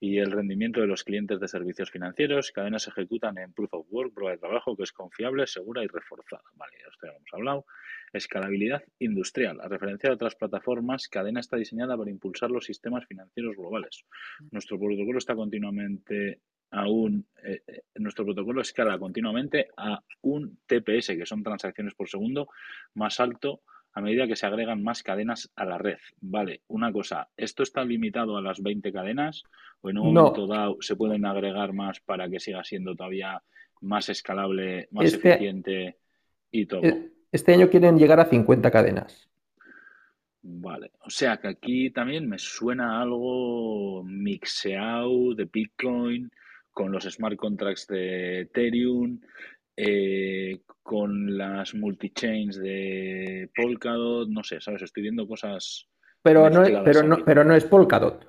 [0.00, 2.50] y el rendimiento de los clientes de servicios financieros.
[2.50, 5.86] Cadenas se ejecutan en Proof of Work, prueba de trabajo, que es confiable, segura y
[5.86, 6.42] reforzada.
[6.54, 7.66] Vale, ya ya hemos hablado.
[8.12, 9.60] Escalabilidad industrial.
[9.60, 14.04] A referencia de otras plataformas, Cadena está diseñada para impulsar los sistemas financieros globales.
[14.50, 16.40] Nuestro protocolo está continuamente
[16.72, 22.08] a un, eh, eh, nuestro protocolo escala continuamente a un TPS, que son transacciones por
[22.08, 22.48] segundo,
[22.94, 23.60] más alto
[23.94, 25.98] a medida que se agregan más cadenas a la red.
[26.22, 29.42] Vale, una cosa, ¿esto está limitado a las 20 cadenas
[29.82, 33.42] o en un momento dado se pueden agregar más para que siga siendo todavía
[33.82, 35.98] más escalable, más Este- eficiente
[36.50, 36.80] y todo?
[37.30, 39.28] Este año quieren llegar a 50 cadenas.
[40.40, 46.30] Vale, o sea que aquí también me suena algo mixeado de Bitcoin
[46.72, 49.20] con los smart contracts de Ethereum,
[49.76, 54.82] eh, con las multichains de Polkadot, no sé, ¿sabes?
[54.82, 55.88] Estoy viendo cosas.
[56.22, 58.26] Pero no, es, pero, no, pero no es Polkadot.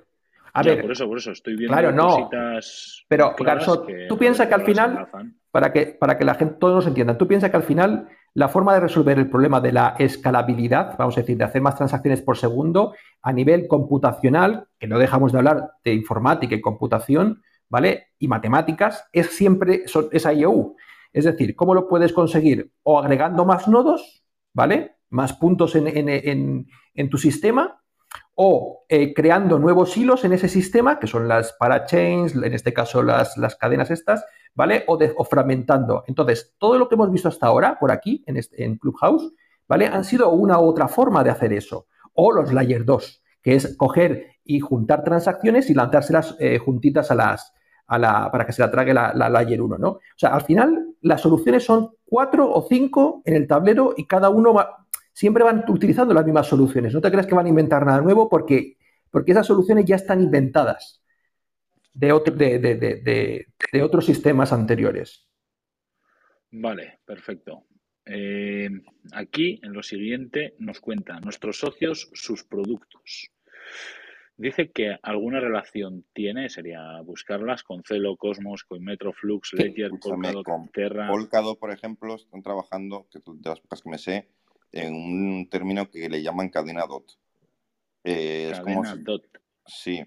[0.52, 2.08] A Ya, ver, por eso, por eso, estoy viendo claro, no.
[2.08, 3.04] cositas.
[3.08, 5.08] Pero, Garzón, tú piensas que al final-
[5.50, 8.48] para que, para que la gente, todos nos entiendan, tú piensas que al final la
[8.48, 12.22] forma de resolver el problema de la escalabilidad, vamos a decir, de hacer más transacciones
[12.22, 17.42] por segundo a nivel computacional, que no dejamos de hablar de informática y computación,
[17.74, 18.08] ¿vale?
[18.20, 20.76] Y matemáticas, es siempre son- es IOU.
[21.12, 22.70] Es decir, ¿cómo lo puedes conseguir?
[22.84, 24.96] O agregando más nodos, ¿vale?
[25.10, 27.80] Más puntos en, en- en- en tu sistema,
[28.36, 33.02] o eh, creando nuevos hilos en ese sistema, que son las parachains, en este caso
[33.02, 34.84] las, las cadenas estas, ¿vale?
[34.86, 36.04] O, de- o fragmentando.
[36.06, 39.32] Entonces, todo lo que hemos visto hasta ahora, por aquí, en, este- en Clubhouse,
[39.66, 39.86] ¿vale?
[39.88, 41.88] Han sido una u otra forma de hacer eso.
[42.12, 47.14] O los Layer 2, que es coger y juntar transacciones y lanzárselas eh, juntitas a
[47.16, 47.52] las,
[47.86, 49.88] a la, para que se la trague la, la Layer 1, ¿no?
[49.90, 54.30] O sea, al final, las soluciones son cuatro o cinco en el tablero y cada
[54.30, 56.94] uno va, siempre van utilizando las mismas soluciones.
[56.94, 58.78] No te creas que van a inventar nada nuevo porque,
[59.10, 61.02] porque esas soluciones ya están inventadas
[61.92, 65.28] de, otro- de, de- de- de- otros sistemas anteriores.
[66.50, 67.66] Vale, perfecto.
[68.06, 68.68] Eh,
[69.12, 73.30] aquí, en lo siguiente, nos cuenta nuestros socios, sus productos.
[74.36, 79.56] Dice que alguna relación tiene, sería buscarlas con Celo, Cosmos, Coinmetro, Flux, Sí.
[79.62, 81.08] Ledger, Polkadot, con Terra.
[81.08, 84.28] Polkadot, por ejemplo, están trabajando, que de las pocas que me sé,
[84.72, 87.12] en un término que le llaman cadena DOT.
[88.02, 89.24] Eh, es como Cadena si- DOT.
[89.66, 90.02] Sí.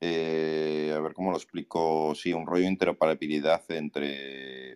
[0.00, 2.14] Eh, a ver cómo lo explico.
[2.14, 4.70] Sí, un rollo de interoperabilidad entre.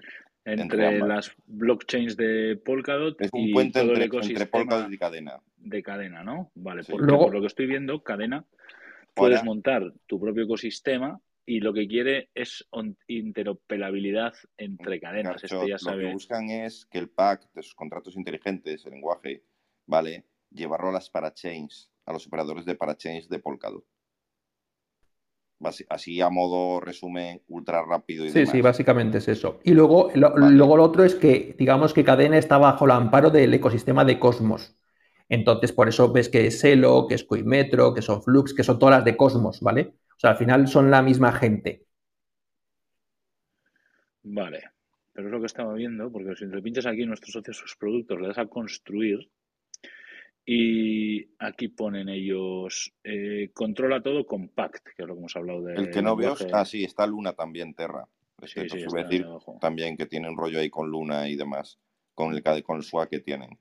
[0.46, 4.50] Entre entre las blockchains de Polkadot Es un y puente todo el entre, entre ecosistema
[4.50, 5.38] Polkadot y cadena.
[5.56, 6.50] de cadena, ¿no?
[6.56, 6.92] Vale, Sí.
[6.92, 8.44] porque Luego- por lo que estoy viendo, cadena
[9.14, 12.66] puedes montar tu propio ecosistema y lo que quiere es
[13.06, 15.42] interoperabilidad entre cadenas.
[15.42, 19.44] Ya Lo que buscan es que el pack de sus contratos inteligentes, el lenguaje,
[19.86, 20.24] ¿vale?
[20.50, 23.84] Llevarlo a las parachains, a los operadores de parachains de Polkadot.
[25.88, 29.60] Así a modo resumen ultra rápido y Sí, sí, básicamente es eso.
[29.64, 33.30] Y luego lo, luego lo otro es que, digamos que Cadena está bajo el amparo
[33.30, 34.76] del ecosistema de Cosmos.
[35.28, 38.78] Entonces, por eso ves que es Elo, que es Coimetro, que son Flux, que son
[38.78, 39.94] todas las de Cosmos, ¿vale?
[40.16, 41.86] O sea, al final son la misma gente.
[44.22, 44.62] Vale,
[45.12, 48.20] pero es lo que estaba viendo, porque si te pinchas aquí nuestros socios sus productos,
[48.20, 49.30] le das a construir
[50.46, 55.74] y aquí ponen ellos eh, controla todo compact, que es lo que hemos hablado de.
[55.74, 58.06] El que no veo, ah, sí, está Luna también, Terra.
[58.44, 59.26] sí, decir
[59.60, 61.78] también que tiene un rollo ahí con Luna y demás,
[62.14, 63.58] con el, con el SWA que tienen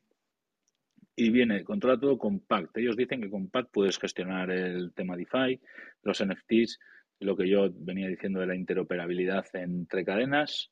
[1.15, 2.77] y viene, controla todo Compact.
[2.77, 5.59] Ellos dicen que Compact puedes gestionar el tema DeFi,
[6.01, 6.79] los NFTs,
[7.19, 10.71] lo que yo venía diciendo de la interoperabilidad entre cadenas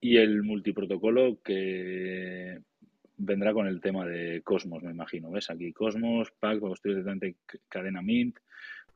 [0.00, 2.58] y el multiprotocolo que
[3.16, 5.30] vendrá con el tema de Cosmos, me imagino.
[5.30, 5.50] ¿Ves?
[5.50, 7.04] Aquí Cosmos, Pack, construir
[7.68, 8.38] cadena Mint.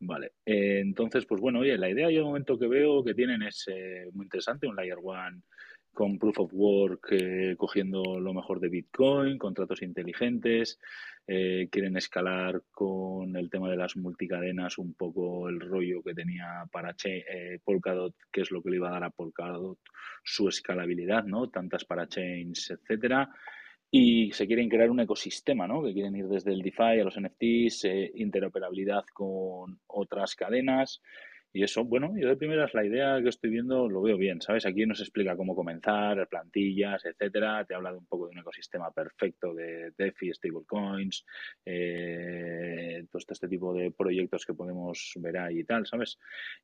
[0.00, 0.32] Vale.
[0.44, 3.64] Eh, entonces, pues bueno, oye, la idea yo de momento que veo que tienen es
[3.68, 5.42] eh, muy interesante, un Layer One
[5.94, 10.78] con Proof of Work eh, cogiendo lo mejor de Bitcoin, contratos inteligentes,
[11.26, 16.66] eh, quieren escalar con el tema de las multicadenas un poco el rollo que tenía
[16.70, 19.78] para eh, Polkadot, que es lo que le iba a dar a Polkadot
[20.22, 21.48] su escalabilidad, ¿no?
[21.48, 23.30] Tantas parachains, etcétera.
[23.90, 25.82] Y se quieren crear un ecosistema, ¿no?
[25.82, 31.00] Que quieren ir desde el DeFi a los NFTs, interoperabilidad con otras cadenas.
[31.56, 34.66] Y eso, bueno, yo de primeras la idea que estoy viendo lo veo bien, ¿sabes?
[34.66, 37.64] Aquí nos explica cómo comenzar, plantillas, etcétera.
[37.64, 41.24] Te habla de un poco de un ecosistema perfecto de DeFi, stablecoins,
[41.64, 46.18] eh, todo este tipo de proyectos que podemos ver ahí y tal, ¿sabes?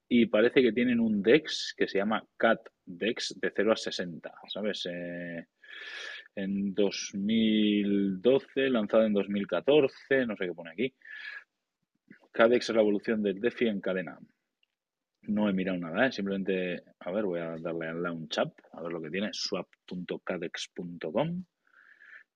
[0.08, 4.32] Y parece que tienen un DEX que se llama CAT DEX de 0 a 60,
[4.48, 4.88] ¿sabes?
[4.90, 5.46] Eh,
[6.34, 10.92] en 2012, lanzado en 2014, no sé qué pone aquí.
[12.32, 14.18] CADEX es la evolución del DeFi en cadena.
[15.22, 16.12] No he mirado nada, ¿eh?
[16.12, 21.44] simplemente, a ver, voy a darle al Launch App, a ver lo que tiene, swap.cadex.com.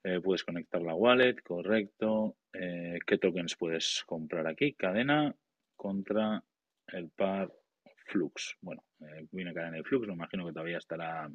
[0.04, 2.36] Eh, puedes conectar la wallet, correcto.
[2.52, 4.74] Eh, ¿Qué tokens puedes comprar aquí?
[4.74, 5.34] Cadena
[5.74, 6.44] contra
[6.88, 7.50] el par
[8.06, 8.56] Flux.
[8.60, 8.84] Bueno,
[9.32, 11.28] viene cadena de Flux, me imagino que todavía estará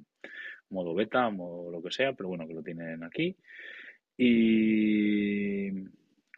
[0.70, 3.36] modo beta, modo lo que sea, pero bueno, que lo tienen aquí.
[4.16, 5.72] Y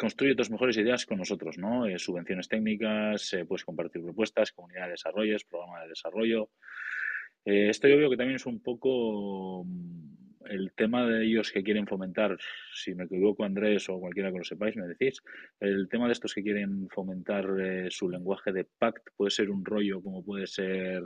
[0.01, 1.85] construye tus mejores ideas con nosotros, ¿no?
[1.85, 6.49] Eh, subvenciones técnicas, eh, puedes compartir propuestas, comunidad de desarrollo, programa de desarrollo.
[7.45, 11.61] Eh, esto yo veo que también es un poco mm, el tema de ellos que
[11.61, 12.35] quieren fomentar,
[12.73, 15.21] si me equivoco Andrés o cualquiera que lo sepáis, me decís,
[15.59, 17.45] el tema de estos que quieren fomentar
[17.91, 21.03] su lenguaje de PACT puede ser un rollo como puede ser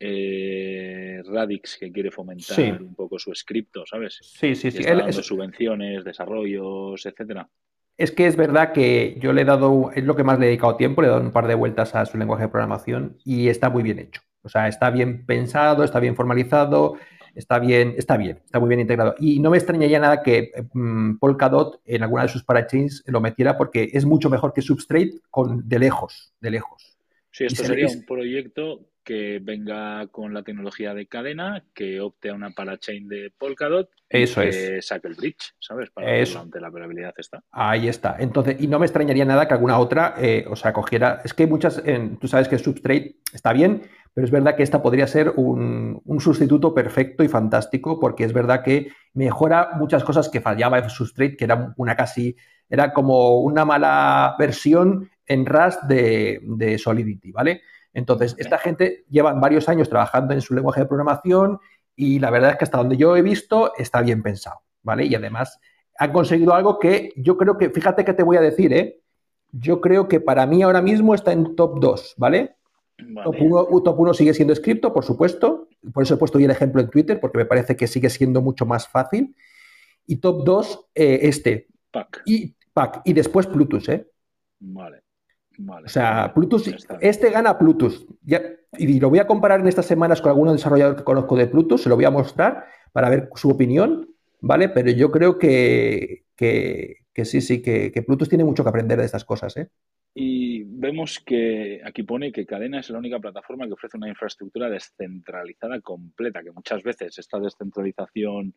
[0.00, 4.18] Radix que quiere fomentar un poco su scripto, ¿sabes?
[4.20, 4.82] Sí, sí, sí.
[5.22, 7.48] subvenciones, desarrollos, etcétera.
[7.96, 10.48] Es que es verdad que yo le he dado, es lo que más le he
[10.48, 13.48] dedicado tiempo, le he dado un par de vueltas a su lenguaje de programación y
[13.48, 14.22] está muy bien hecho.
[14.42, 16.96] O sea, está bien pensado, está bien formalizado,
[17.34, 19.14] está bien, está bien, está muy bien integrado.
[19.18, 23.56] Y no me extrañaría nada que mm, Polkadot en alguna de sus parachains lo metiera
[23.56, 26.98] porque es mucho mejor que Substrate con, de lejos, de lejos.
[27.30, 32.34] Sí, esto sería un proyecto que venga con la tecnología de cadena, que opte a
[32.34, 35.90] una parachain de Polkadot y que saque el bridge, ¿sabes?
[35.90, 36.40] Para Eso.
[36.40, 37.42] ante la probabilidad está.
[37.50, 38.16] Ahí está.
[38.18, 41.20] Entonces, y no me extrañaría nada que alguna otra, eh, o sea, cogiera.
[41.24, 41.82] Es que muchas,
[42.20, 43.82] tú sabes que Substrate está bien,
[44.14, 48.32] pero es verdad que esta podría ser un, un, sustituto perfecto y fantástico, porque es
[48.32, 52.36] verdad que mejora muchas cosas que fallaba Substrate, que era una casi,
[52.68, 57.62] era como una mala versión en Rust de, de Solidity, ¿vale?
[57.94, 61.60] Entonces, esta gente lleva varios años trabajando en su lenguaje de programación
[61.94, 65.04] y la verdad es que hasta donde yo he visto está bien pensado, ¿vale?
[65.04, 65.60] Y además
[65.98, 69.00] han conseguido algo que yo creo que, fíjate que te voy a decir, ¿eh?
[69.50, 72.56] Yo creo que para mí ahora mismo está en top 2, ¿vale?
[73.24, 75.68] Top, 1, sigue siendo escrito, por supuesto.
[75.92, 78.40] Por eso he puesto hoy el ejemplo en Twitter, porque me parece que sigue siendo
[78.40, 79.36] mucho más fácil.
[80.06, 81.68] Y top 2, eh, este.
[81.90, 82.22] Pack.
[82.24, 83.02] Y, Pack.
[83.04, 84.08] Y después Plutus, ¿eh?
[84.60, 85.02] Vale
[85.84, 88.06] o sea, Plutus, este gana Plutus.
[88.22, 88.42] Ya,
[88.78, 91.82] y lo voy a comparar en estas semanas con algún desarrollador que conozco de Plutus,
[91.82, 94.08] se lo voy a mostrar para ver su opinión,
[94.40, 94.68] ¿vale?
[94.68, 99.56] Pero yo creo que, sí, sí, que, Plutus tiene mucho que aprender de estas cosas,
[99.56, 99.68] ¿eh?
[100.14, 104.68] Y vemos que aquí pone que Cadena es la única plataforma que ofrece una infraestructura
[104.68, 108.54] descentralizada completa, que muchas veces esta descentralización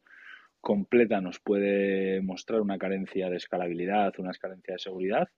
[0.59, 5.29] completa nos puede mostrar una carencia de escalabilidad, una carencia de seguridad,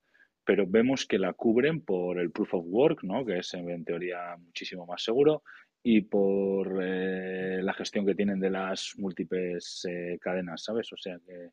[0.48, 3.26] pero vemos que la cubren por el proof of work, ¿no?
[3.26, 5.44] que es en teoría muchísimo más seguro,
[5.84, 10.92] y por eh, la gestión que tienen de las múltiples eh, cadenas, ¿sabes?
[10.94, 11.50] O sea que,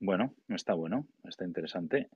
[0.00, 2.10] bueno, está bueno, está interesante.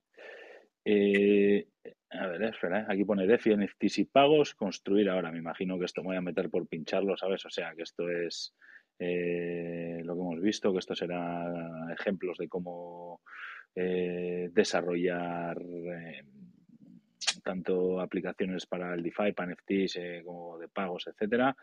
[0.85, 1.67] Eh,
[2.11, 5.31] a ver, espera, aquí pone DeFi, NFTs y pagos, construir ahora.
[5.31, 7.43] Me imagino que esto me voy a meter por pincharlo, ¿sabes?
[7.47, 8.53] O sea que esto es
[8.99, 13.21] lo que hemos visto, que esto será ejemplos de cómo
[13.75, 15.57] desarrollar
[17.41, 21.55] tanto aplicaciones para el DeFi, para NFTs, eh, como de pagos, etcétera.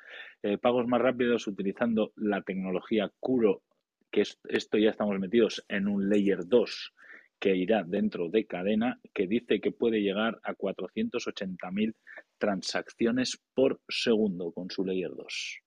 [0.42, 3.62] Eh, pagos más rápidos utilizando la tecnología Kuro,
[4.11, 6.92] que esto ya estamos metidos en un layer 2
[7.38, 11.95] que irá dentro de cadena, que dice que puede llegar a 480.000
[12.38, 15.61] transacciones por segundo con su layer 2.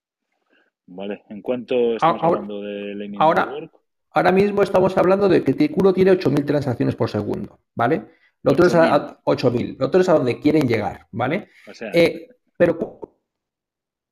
[0.88, 1.24] ¿Vale?
[1.30, 3.70] ¿En cuánto estamos hablando de Lightning ahora,
[4.12, 8.10] Ahora mismo estamos hablando de que Kuro tiene 8.000 transacciones por segundo, ¿vale?
[8.42, 9.78] Lo otro es a 8.000.
[9.78, 11.50] Lo otro es a donde quieren llegar, ¿vale?
[11.94, 13.00] Eh, pero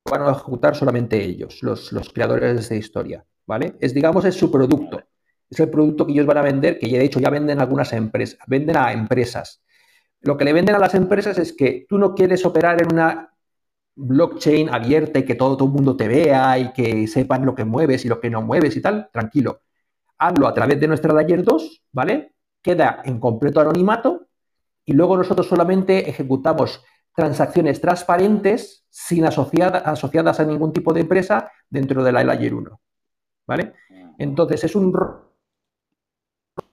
[0.10, 3.76] van a ejecutar solamente ellos, los, creadores de esta historia, ¿vale?
[3.80, 5.02] Es, digamos, es su producto.
[5.50, 7.92] Es el producto que ellos van a vender, que ya de hecho ya venden algunas
[7.94, 9.64] empresas, venden a empresas.
[10.22, 13.34] Lo que le venden a las empresas es que tú no quieres operar en una
[13.96, 17.66] blockchain abierta y que todo, todo el mundo te vea y que sepan lo que
[17.66, 19.62] mueves y lo que no mueves y tal, tranquilo.
[20.20, 22.34] Hazlo a través de nuestra Layer 2, ¿vale?
[22.62, 24.28] queda en completo anonimato
[24.84, 26.84] y luego nosotros solamente ejecutamos
[27.16, 32.82] transacciones transparentes sin asociadas a ningún tipo de empresa dentro de la Layer 1.
[33.48, 33.74] ¿Vale?
[34.18, 34.92] Entonces es un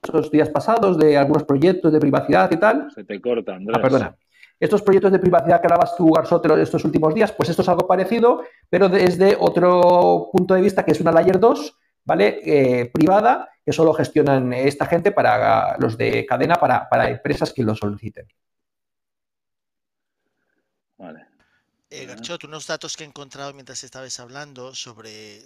[0.03, 2.91] estos días pasados de algunos proyectos de privacidad y tal.
[2.93, 3.79] Se te corta, ah, Andrés.
[3.79, 4.15] perdona.
[4.59, 7.87] Estos proyectos de privacidad que hablabas tú, Garsotero, estos últimos días, pues esto es algo
[7.87, 12.39] parecido, pero desde otro punto de vista, que es una Layer 2, ¿vale?
[12.43, 17.63] Eh, privada, que solo gestionan esta gente para los de cadena para, para empresas que
[17.63, 18.27] lo soliciten.
[20.97, 21.27] Vale.
[21.91, 25.43] Eh, Garchot, unos datos que he encontrado mientras estabas hablando sobre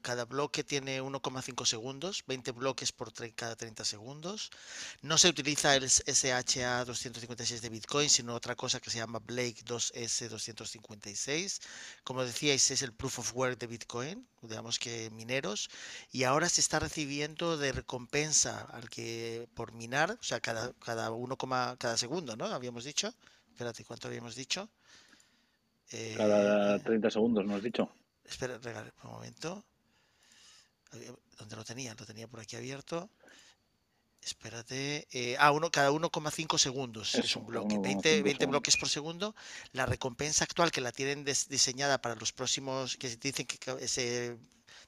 [0.00, 4.50] cada bloque tiene 1,5 segundos, 20 bloques por cada 30 segundos.
[5.02, 11.60] No se utiliza el SHA-256 de Bitcoin, sino otra cosa que se llama Blake 2S256.
[12.02, 15.68] Como decíais, es el Proof of Work de Bitcoin, digamos que mineros.
[16.10, 21.10] Y ahora se está recibiendo de recompensa al que por minar, o sea, cada, cada,
[21.10, 21.36] 1,
[21.78, 22.46] cada segundo, ¿no?
[22.46, 23.14] Habíamos dicho.
[23.52, 24.70] Espérate, ¿cuánto habíamos dicho?
[26.16, 27.90] Cada 30 eh, segundos, ¿no has dicho?
[28.24, 29.64] Espera, regale un momento.
[31.38, 31.94] ¿Dónde lo tenía?
[31.94, 33.10] Lo tenía por aquí abierto.
[34.22, 35.06] Espérate.
[35.12, 37.78] Eh, ah, uno, cada 1,5 segundos es un bloque.
[37.78, 39.34] 20, 20 bloques por segundo.
[39.72, 44.38] La recompensa actual que la tienen diseñada para los próximos, que dicen que ese,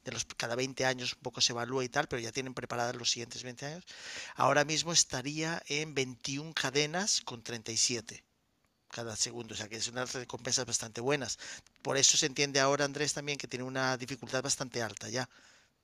[0.04, 2.96] de los, cada 20 años un poco se evalúa y tal, pero ya tienen preparadas
[2.96, 3.84] los siguientes 20 años.
[4.36, 8.25] Ahora mismo estaría en 21 cadenas con 37
[8.96, 11.38] cada segundo, o sea que es unas recompensas bastante buenas.
[11.82, 15.28] Por eso se entiende ahora, Andrés, también que tiene una dificultad bastante alta ya.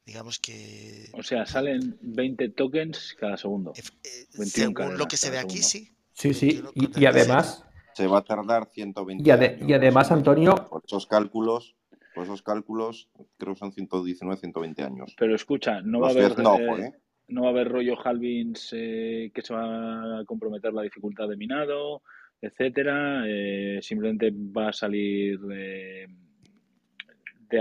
[0.06, 1.10] Digamos que...
[1.12, 3.74] O sea, salen 20 tokens cada segundo.
[3.76, 5.90] Eh, según lo que se ve aquí, sí.
[6.14, 7.64] Sí, sí, y, además...
[7.94, 10.54] Se va a tardar 120 y, y además, Antonio...
[10.70, 11.76] Por esos cálculos,
[12.14, 15.14] por esos cálculos, creo que son 119, 120 años.
[15.18, 16.38] Pero escucha, no va a haber...
[16.38, 16.94] No, ¿eh?
[17.28, 21.36] no va a haber rollo halvings eh, que se va a comprometer la dificultad de
[21.36, 22.02] minado,
[22.42, 23.24] etcétera.
[23.26, 26.08] Eh, simplemente va a salir de,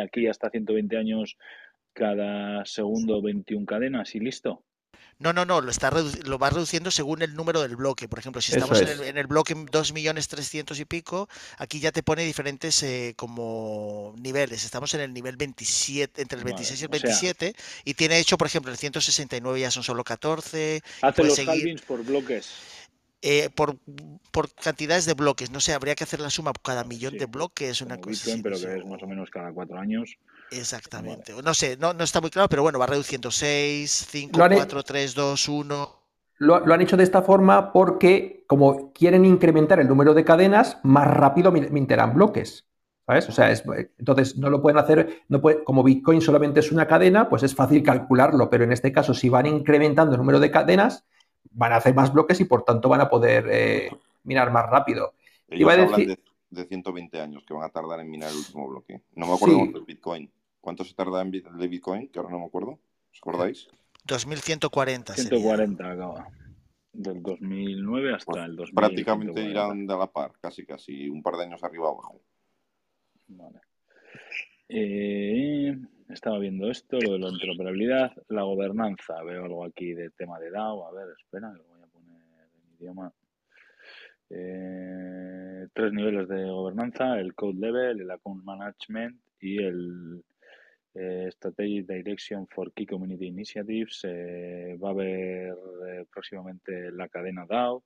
[0.02, 1.38] aquí hasta 120 años
[1.94, 4.65] cada segundo 21 cadenas y listo.
[5.20, 5.91] No, no, no, lo, está
[6.26, 8.08] lo va reduciendo según el número del bloque.
[8.08, 12.02] Por ejemplo, si estamos en el, en el, bloque 2.300.000 y pico, aquí ya te
[12.02, 14.65] pone diferentes eh, como niveles.
[14.65, 18.48] Estamos en el nivel 27, entre el 26 y el 27, y tiene hecho, por
[18.48, 20.82] ejemplo, el 169 ya son solo 14.
[21.04, 21.80] Hace los seguir...
[21.86, 22.81] por bloques.
[23.24, 23.78] Eh, por,
[24.32, 25.52] por, cantidades de bloques.
[25.52, 28.58] No sé, habría que hacer la suma por cada millón de bloques, una cosa pero
[28.58, 30.18] que es más o menos cada cuatro años.
[30.50, 31.34] Exactamente.
[31.44, 35.14] No sé, no, no, está muy claro, pero bueno, va reduciendo 6, 5, 4, 3,
[35.14, 36.02] 2, 1.
[36.39, 40.80] Lo, lo, han hecho de esta forma porque, como quieren incrementar el número de cadenas,
[40.82, 42.68] más rápido minterán bloques.
[43.06, 43.30] ¿Sabes?
[43.30, 43.64] O sea, es,
[44.00, 47.54] entonces no lo pueden hacer, no puede, como Bitcoin solamente es una cadena, pues es
[47.54, 51.06] fácil calcularlo, pero en este caso, si van incrementando el número de cadenas,
[51.52, 53.91] van a hacer más bloques y por tanto van a poder eh,
[54.24, 55.14] minar más rápido.
[55.49, 56.20] Iba a decir...
[56.49, 59.02] de, 120 años que van a tardar en minar el último bloque.
[59.16, 59.84] No me acuerdo sí.
[59.86, 60.32] Bitcoin.
[60.60, 62.10] ¿Cuánto se tarda en de Bitcoin?
[62.10, 62.80] Que ahora no me acuerdo.
[63.12, 63.68] ¿Os acordáis?
[64.06, 65.16] 2140.
[65.16, 66.28] 140 acaba.
[66.93, 68.76] Del 2009 hasta pues el 2000.
[68.76, 72.22] Prácticamente irán de la par, casi casi, un par de años arriba abajo.
[73.28, 73.62] Vale.
[74.68, 75.78] Eh,
[76.14, 79.22] estaba viendo esto, lo de la interoperabilidad, la gobernanza.
[79.24, 80.88] Veo algo aquí de tema de DAO.
[80.88, 83.14] A ver, espera, lo voy a poner en idioma.
[84.30, 90.24] Eh, tres niveles de gobernanza, el code level, el account management y el
[90.93, 94.01] eh, Strategic Direction for Key Community Initiatives.
[94.03, 95.55] Eh, va a haber
[96.12, 97.84] próximamente la cadena DAO,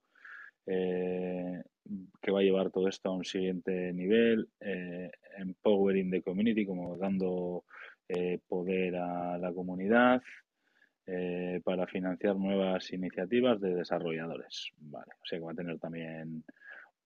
[0.66, 4.50] que va a llevar todo esto a un siguiente nivel,
[5.38, 7.66] empowering the community, como dando
[8.48, 10.22] poder a la comunidad.
[11.64, 14.72] para financiar nuevas iniciativas de desarrolladores.
[14.78, 16.44] Vale, o sea que va a tener también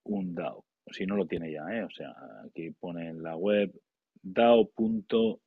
[0.03, 0.65] un DAO.
[0.91, 1.83] Si no lo tiene ya, ¿eh?
[1.83, 2.13] O sea,
[2.45, 3.71] aquí pone en la web
[4.21, 5.39] dao.init,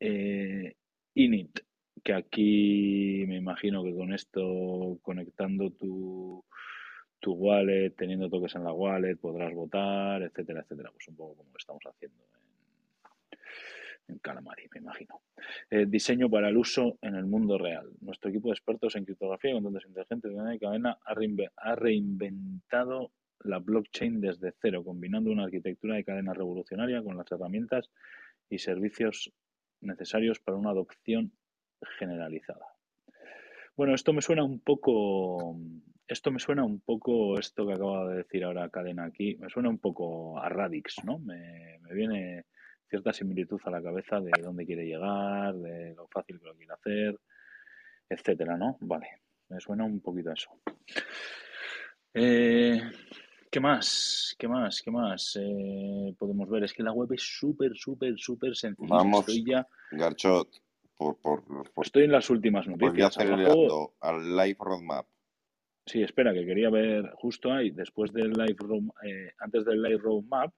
[0.00, 0.74] eh,
[2.04, 6.44] que aquí me imagino que con esto, conectando tu,
[7.20, 10.90] tu wallet, teniendo toques en la wallet, podrás votar, etcétera, etcétera.
[10.92, 12.24] Pues un poco como estamos haciendo
[14.08, 15.22] en, Calamari, me imagino.
[15.70, 17.90] Eh, diseño para el uso en el mundo real.
[18.00, 20.98] Nuestro equipo de expertos en criptografía y contratos inteligentes de cadena
[21.56, 27.90] ha reinventado la blockchain desde cero, combinando una arquitectura de cadena revolucionaria con las herramientas
[28.48, 29.32] y servicios
[29.80, 31.32] necesarios para una adopción
[31.98, 32.66] generalizada.
[33.76, 35.56] Bueno, esto me suena un poco,
[36.08, 39.68] esto me suena un poco, esto que acaba de decir ahora Cadena aquí, me suena
[39.68, 41.18] un poco a Radix, ¿no?
[41.18, 42.46] Me viene
[42.88, 46.72] cierta similitud a la cabeza de dónde quiere llegar, de lo fácil que lo quiere
[46.72, 47.20] hacer,
[48.08, 48.76] etcétera, ¿no?
[48.80, 50.50] Vale, me suena un poquito a eso.
[52.14, 52.80] Eh,
[53.50, 54.34] ¿Qué más?
[54.38, 54.82] ¿Qué más?
[54.82, 56.64] ¿Qué más eh, podemos ver?
[56.64, 58.88] Es que la web es súper, súper, súper sencilla.
[58.88, 59.26] Vamos,
[59.92, 60.48] Garchot,
[60.96, 61.42] por, por,
[61.82, 63.18] Estoy en las últimas noticias.
[63.18, 63.94] Abajo...
[64.00, 65.06] al Live Roadmap.
[65.86, 69.98] Sí, espera, que quería ver justo ahí, después del Live Road, eh, antes del Live
[69.98, 70.52] Roadmap,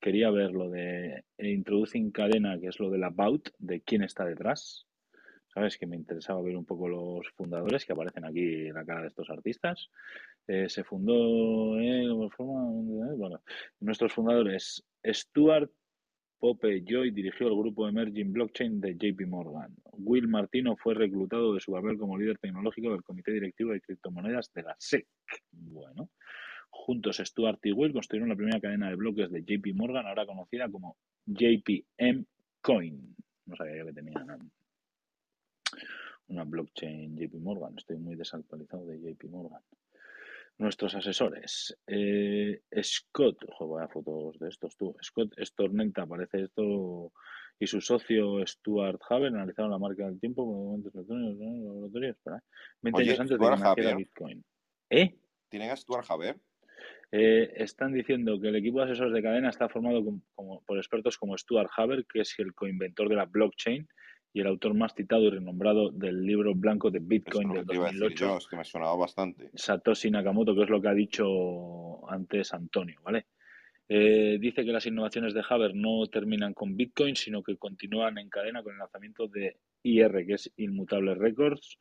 [0.00, 4.24] quería ver lo de eh, Introducing Cadena, que es lo del About, de quién está
[4.24, 4.86] detrás.
[5.52, 5.78] ¿Sabes?
[5.78, 9.08] Que me interesaba ver un poco los fundadores que aparecen aquí en la cara de
[9.08, 9.88] estos artistas.
[10.46, 13.42] Eh, se fundó, eh, bueno,
[13.80, 15.70] nuestros fundadores, Stuart
[16.40, 19.74] Pope Joy dirigió el grupo Emerging Blockchain de JP Morgan.
[19.92, 24.50] Will Martino fue reclutado de su papel como líder tecnológico del Comité Directivo de Criptomonedas
[24.54, 25.06] de la SEC.
[25.52, 26.08] Bueno,
[26.70, 30.70] juntos Stuart y Will construyeron la primera cadena de bloques de JP Morgan, ahora conocida
[30.70, 30.96] como
[31.26, 32.24] JPM
[32.60, 33.16] Coin.
[33.46, 34.14] No sabía yo que tenía
[36.28, 37.74] una blockchain JP Morgan.
[37.76, 39.62] Estoy muy desactualizado de JP Morgan.
[40.58, 41.76] Nuestros asesores.
[41.86, 44.94] Eh, Scott, ojo, vaya fotos de estos tú.
[45.02, 47.12] Scott Stornenta, aparece esto,
[47.58, 52.16] y su socio Stuart Haber analizaron la marca del tiempo con momentos laboratorios.
[52.16, 52.42] Espera,
[52.82, 54.44] 20 años antes de que naciera Bitcoin.
[54.88, 55.18] ¿Eh?
[55.48, 56.36] ¿Tienen a Stuart Haber?
[57.12, 61.18] Eh, están diciendo que el equipo de asesores de cadena está formado como, por expertos
[61.18, 63.88] como Stuart Haber, que es el coinventor de la blockchain
[64.32, 68.38] y el autor más citado y renombrado del libro blanco de Bitcoin del 2008.
[68.48, 69.50] que me sonaba bastante.
[69.54, 73.26] Satoshi Nakamoto, que es lo que ha dicho antes Antonio, ¿vale?
[73.88, 78.28] Eh, dice que las innovaciones de Haber no terminan con Bitcoin, sino que continúan en
[78.28, 81.76] cadena con el lanzamiento de IR, que es Inmutable Records,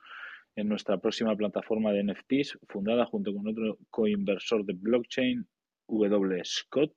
[0.59, 5.47] en nuestra próxima plataforma de NFTs, fundada junto con otro coinversor de blockchain,
[5.87, 6.41] W.
[6.45, 6.93] Scott,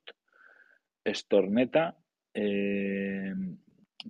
[1.05, 1.97] Storneta,
[2.33, 3.33] eh,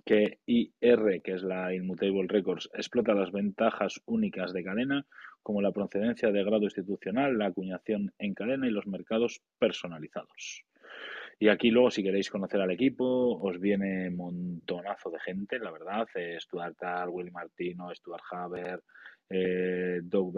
[0.04, 5.06] que IR, que es la Immutable Records, explota las ventajas únicas de cadena,
[5.42, 10.64] como la procedencia de grado institucional, la acuñación en cadena y los mercados personalizados.
[11.38, 16.06] Y aquí luego, si queréis conocer al equipo, os viene montonazo de gente, la verdad.
[16.14, 18.82] Eh, Stuart Tal, Willy Martino, Stuart Haber,
[19.30, 20.34] eh, Doug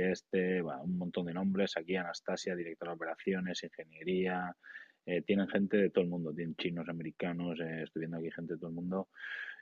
[0.00, 1.76] este, un montón de nombres.
[1.76, 4.54] Aquí Anastasia, directora de operaciones, ingeniería,
[5.06, 8.54] eh, tienen gente de todo el mundo, tienen chinos, americanos, eh, estoy viendo aquí gente
[8.54, 9.08] de todo el mundo.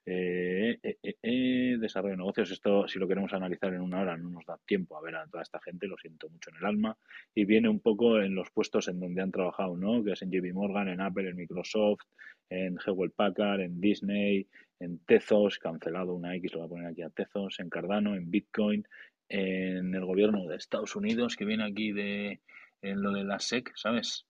[0.06, 4.58] Eh, desarrollo de negocios, esto si lo queremos analizar en una hora no nos da
[4.66, 6.96] tiempo a ver a toda esta gente, lo siento mucho en el alma,
[7.34, 10.04] y viene un poco en los puestos en donde han trabajado, ¿no?
[10.04, 12.02] Que es en JP Morgan, en Apple, en Microsoft,
[12.50, 14.46] en Hewlett Packard, en Disney,
[14.80, 18.30] en Tezos, cancelado una X, lo voy a poner aquí a Tezos, en Cardano, en
[18.30, 18.86] Bitcoin,
[19.28, 22.40] en el gobierno de Estados Unidos, que viene aquí de
[22.82, 24.26] en lo de la SEC, ¿sabes?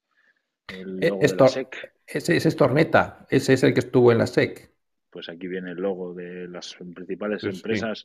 [0.69, 1.93] El e, logo de la SEC.
[2.07, 4.74] Ese, es Torneta, ese es el que estuvo en la SEC.
[5.15, 8.05] Pues aquí viene el logo de las principales pues empresas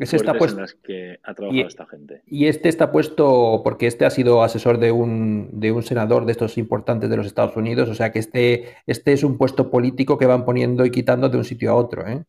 [0.00, 2.22] en las que ha trabajado esta gente.
[2.26, 6.32] Y este está puesto porque este ha sido asesor de un, de un senador de
[6.32, 10.18] estos importantes de los Estados Unidos, o sea que este, este es un puesto político
[10.18, 12.04] que van poniendo y quitando de un sitio a otro.
[12.08, 12.24] ¿eh?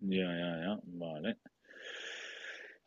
[0.00, 0.55] Ya, ya.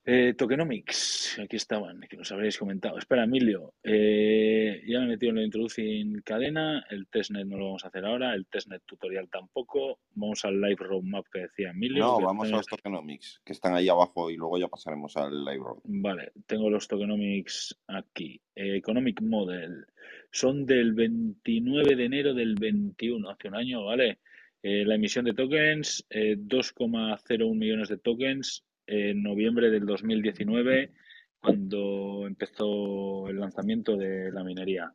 [0.06, 2.98] Eh, tokenomics, aquí estaban, que nos habréis comentado.
[2.98, 7.66] Espera, Emilio, eh, ya me he metido en la introducing cadena, el testnet no lo
[7.66, 10.00] vamos a hacer ahora, el testnet tutorial tampoco.
[10.16, 12.04] Vamos al live roadmap que decía Emilio.
[12.04, 15.64] No, vamos a los tokenomics, que están ahí abajo y luego ya pasaremos al live
[15.64, 15.80] road.
[15.84, 18.42] Vale, tengo los tokenomics aquí.
[18.56, 19.86] Eh, Economic Model.
[20.32, 24.20] Son del 29 de enero del 21, hace un año, ¿vale?
[24.62, 30.92] La emisión de tokens, eh, 2,01 millones de tokens en noviembre del 2019,
[31.40, 34.92] cuando empezó el lanzamiento de la minería.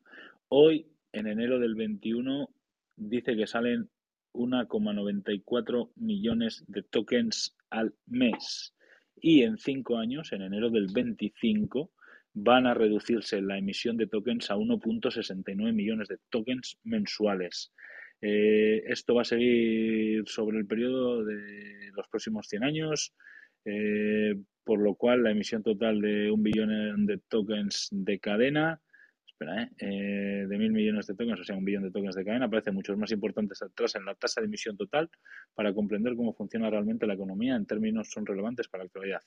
[0.48, 2.50] Hoy, en enero del 21,
[2.96, 3.88] dice que salen
[4.32, 8.74] 1,94 millones de tokens al mes.
[9.20, 11.92] Y en cinco años, en enero del 25,
[12.32, 17.72] van a reducirse la emisión de tokens a 1.69 millones de tokens mensuales.
[18.20, 23.14] Eh, esto va a seguir sobre el periodo de los próximos 100 años,
[23.64, 24.34] eh,
[24.64, 28.80] por lo cual la emisión total de un billón de tokens de cadena,
[29.26, 32.24] espera, eh, eh, de mil millones de tokens, o sea, un billón de tokens de
[32.24, 35.10] cadena, parece muchos más importantes atrás en la tasa de emisión total
[35.54, 39.20] para comprender cómo funciona realmente la economía en términos son relevantes para la actualidad.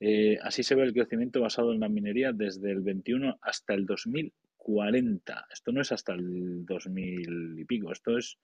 [0.00, 3.84] Eh, así se ve el crecimiento basado en la minería desde el 21 hasta el
[3.84, 5.46] 2040.
[5.52, 8.38] Esto no es hasta el 2000 y pico, esto es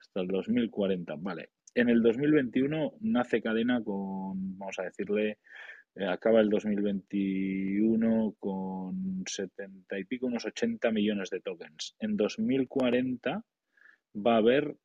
[0.00, 1.14] hasta el 2040.
[1.18, 1.50] Vale.
[1.74, 5.38] En el 2021 nace cadena con, vamos a decirle,
[5.94, 11.96] eh, acaba el 2021 con 70 y pico, unos 80 millones de tokens.
[11.98, 13.42] En 2040
[14.14, 14.76] va a haber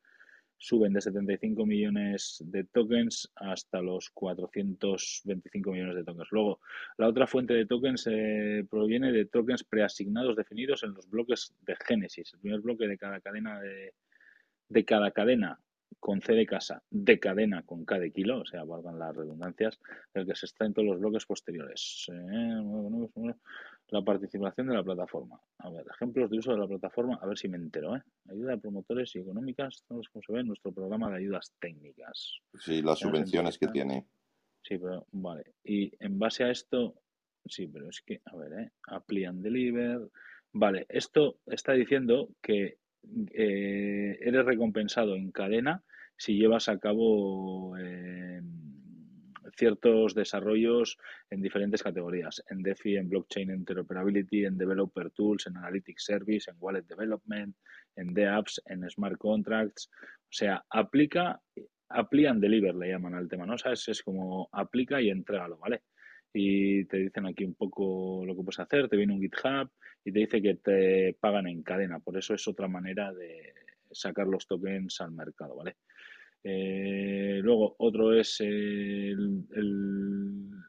[0.60, 6.28] suben de 75 millones de tokens hasta los 425 millones de tokens.
[6.32, 6.60] Luego,
[6.98, 11.76] la otra fuente de tokens eh, proviene de tokens preasignados definidos en los bloques de
[11.88, 12.34] Génesis.
[12.34, 13.94] El primer bloque de cada cadena de,
[14.68, 15.60] de cada cadena
[16.00, 19.80] con C de casa, de cadena con K de kilo, o sea, valgan las redundancias,
[20.14, 22.06] del que se extraen todos los bloques posteriores.
[22.14, 23.36] Eh,
[23.92, 25.40] la participación de la plataforma.
[25.60, 28.04] A ver, ejemplos de uso de la plataforma, a ver si me entero, ¿eh?
[28.30, 32.40] Ayuda a promotores y económicas, estamos como se ve en nuestro programa de ayudas técnicas.
[32.60, 34.06] Sí, las subvenciones que tiene.
[34.62, 35.56] Sí, pero vale.
[35.64, 37.02] Y en base a esto,
[37.46, 38.72] sí, pero es que, a ver, ¿eh?
[38.88, 40.10] Apply and deliver.
[40.52, 42.78] Vale, esto está diciendo que
[43.34, 45.84] eh, eres recompensado en cadena
[46.18, 48.42] si llevas a cabo eh,
[49.60, 50.98] ciertos desarrollos
[51.30, 56.58] en diferentes categorías, en DeFi, en Blockchain Interoperability, en Developer Tools, en Analytics Service, en
[56.60, 57.56] Wallet Development,
[57.96, 59.92] en DApps, en Smart Contracts.
[59.94, 61.42] O sea, aplica,
[61.90, 63.58] apply and deliver le llaman al tema, ¿no?
[63.58, 63.88] ¿Sabes?
[63.90, 65.84] Es como aplica y entrégalo, ¿vale?
[66.34, 69.70] Y te dicen aquí un poco lo que puedes hacer, te viene un GitHub
[70.06, 72.00] y te dice que te pagan en cadena.
[72.00, 73.54] Por eso es otra manera de
[73.92, 75.78] sacar los tokens al mercado, ¿vale?
[76.44, 79.46] Eh, luego, otro es el,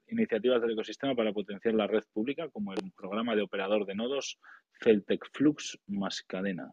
[0.08, 4.38] iniciativas del ecosistema para potenciar la red pública, como el programa de operador de nodos
[4.82, 6.72] Celtec Flux más cadena.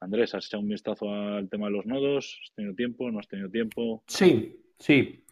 [0.00, 2.38] Andrés, ¿has echado un vistazo al tema de los nodos?
[2.42, 3.10] ¿Has tenido tiempo?
[3.10, 4.04] ¿No has tenido tiempo?
[4.06, 5.24] Sí, sí.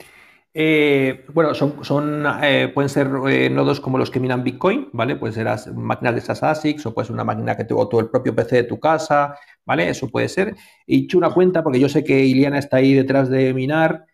[0.56, 5.16] Eh, bueno, son, eh, pueden ser eh, nodos como los que minan Bitcoin, ¿vale?
[5.16, 8.00] Pueden ser as- máquinas de estas ASICs o puede ser una máquina que tuvo todo
[8.00, 9.36] el propio PC de tu casa,
[9.66, 9.88] ¿vale?
[9.88, 10.54] Eso puede ser.
[10.86, 14.06] He hecho una cuenta porque yo sé que Iliana está ahí detrás de minar.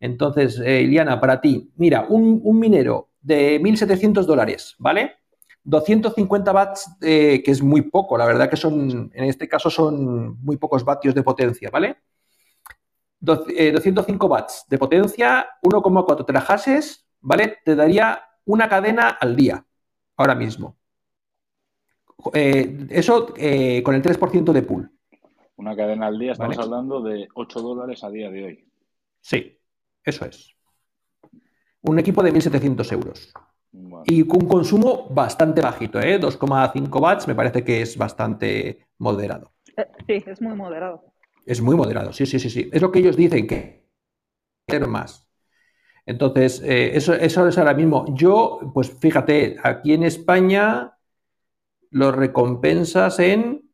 [0.00, 5.14] Entonces, Iliana, para ti, mira, un, un minero de 1.700 dólares, ¿vale?
[5.64, 10.56] 250 watts, que es muy poco, la verdad que son, en este caso son muy
[10.56, 11.96] pocos vatios de potencia, ¿vale?
[13.20, 17.58] Doc- eh, 205 watts de potencia, 1,4 terahashes, ¿vale?
[17.64, 19.64] Te daría una cadena al día,
[20.16, 20.76] ahora mismo.
[22.34, 24.90] Eh, eso eh, con el 3% de pool.
[25.56, 26.66] Una cadena al día, estamos Vale.
[26.66, 28.68] hablando de 8 dólares a día de hoy.
[29.20, 29.58] Sí,
[30.04, 30.54] eso es.
[31.82, 33.32] Un equipo de 1.700 euros.
[33.70, 36.18] Bueno, Y con un consumo bastante bajito, ¿eh?
[36.18, 39.52] 2,5 watts me parece que es bastante moderado.
[40.06, 41.07] Sí, es muy moderado.
[41.48, 42.68] Es muy moderado, sí, sí, sí, sí.
[42.70, 43.88] Es lo que ellos dicen que
[44.68, 45.26] hacer más.
[46.04, 48.04] Entonces, eh, eso, eso es ahora mismo.
[48.14, 50.98] Yo, pues fíjate, aquí en España
[51.90, 53.70] los recompensas en,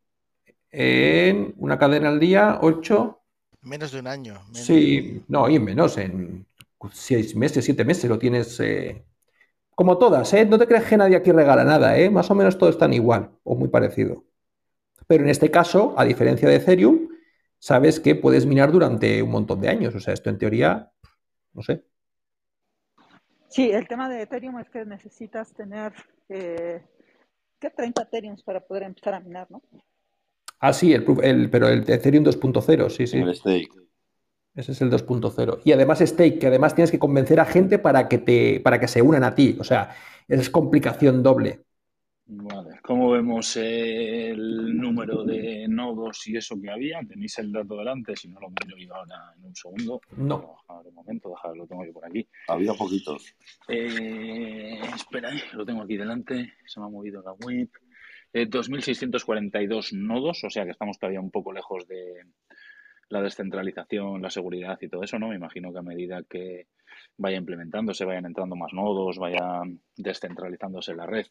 [0.71, 3.21] en una cadena al día, 8.
[3.63, 4.39] Menos de un año.
[4.53, 6.45] Sí, no, y menos, en
[6.93, 8.57] seis meses, siete meses lo tienes.
[8.61, 9.03] Eh,
[9.75, 10.45] como todas, ¿eh?
[10.45, 12.09] No te crees que nadie aquí regala nada, ¿eh?
[12.09, 14.23] Más o menos todos están igual o muy parecido.
[15.07, 17.09] Pero en este caso, a diferencia de Ethereum,
[17.65, 19.95] sabes que puedes minar durante un montón de años.
[19.95, 20.91] O sea, esto en teoría,
[21.51, 21.83] no sé.
[23.47, 25.91] Sí, el tema de Ethereum es que necesitas tener,
[26.29, 26.83] eh,
[27.59, 27.71] ¿qué?
[27.71, 29.63] 30 Ethereum para poder empezar a minar, ¿no?
[30.59, 33.17] Ah, sí, el, pero el Ethereum 2.0, sí, sí.
[33.17, 33.71] El stake.
[34.53, 35.61] Ese es el 2.0.
[35.63, 38.87] Y además stake, que además tienes que convencer a gente para que, te, para que
[38.87, 39.57] se unan a ti.
[39.59, 39.89] O sea,
[40.27, 41.63] es complicación doble.
[42.27, 46.99] Vale, ¿cómo vemos el número de nodos y eso que había?
[47.07, 48.15] ¿Tenéis el dato delante?
[48.15, 50.01] Si no lo miro yo ahora en un segundo.
[50.17, 50.57] No.
[50.67, 52.27] un momento, déjalo, lo tengo yo por aquí.
[52.47, 53.35] Había poquitos.
[53.67, 56.53] Eh, espera, lo tengo aquí delante.
[56.65, 57.69] Se me ha movido la web.
[58.33, 62.25] 2.642 eh, nodos, o sea que estamos todavía un poco lejos de
[63.09, 65.29] la descentralización, la seguridad y todo eso, ¿no?
[65.29, 66.67] Me imagino que a medida que
[67.17, 69.61] vaya implementándose, vayan entrando más nodos, vaya
[69.95, 71.27] descentralizándose la red,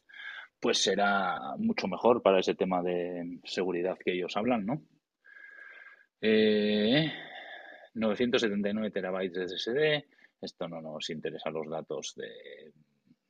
[0.65, 4.81] pues será mucho mejor para ese tema de seguridad que ellos hablan, ¿no?
[6.23, 10.07] 979 eh, terabytes de SSD,
[10.41, 12.73] esto no nos interesa los datos de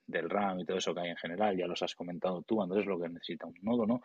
[0.06, 2.86] del RAM y todo eso que hay en general, ya los has comentado tú, Andrés,
[2.86, 4.00] lo que necesita un nodo, ¿no?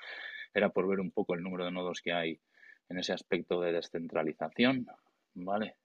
[0.51, 2.41] Era por ver un poco el número de nodos que hay
[2.89, 4.87] en ese aspecto de descentralización,
[5.35, 5.75] ¿vale?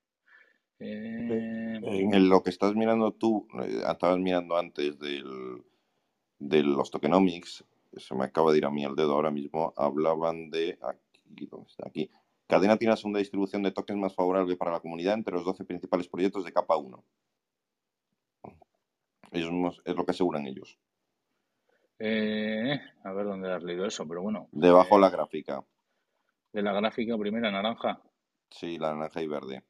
[0.78, 5.62] Eh, en lo que estás mirando tú, eh, estabas mirando antes del,
[6.48, 7.64] de los tokenomics,
[7.96, 11.68] se me acaba de ir a mí el dedo ahora mismo, hablaban de, aquí, ¿dónde
[11.68, 11.88] está?
[11.88, 12.10] Aquí,
[12.46, 15.64] Cadena tiene una segunda distribución de tokens más favorable para la comunidad entre los 12
[15.64, 17.02] principales proyectos de capa 1
[19.34, 20.78] es lo que aseguran ellos.
[21.98, 24.48] Eh, a ver dónde has leído eso, pero bueno.
[24.52, 25.64] Debajo eh, la gráfica.
[26.52, 28.00] ¿De la gráfica primera naranja?
[28.50, 29.64] Sí, la naranja y verde.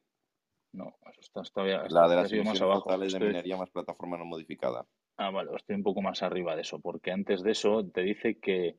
[0.73, 1.85] No, eso está todavía.
[1.89, 4.85] La de las emisiones más totales de minería más plataforma no modificada.
[5.17, 8.37] Ah, vale, estoy un poco más arriba de eso, porque antes de eso te dice
[8.39, 8.75] que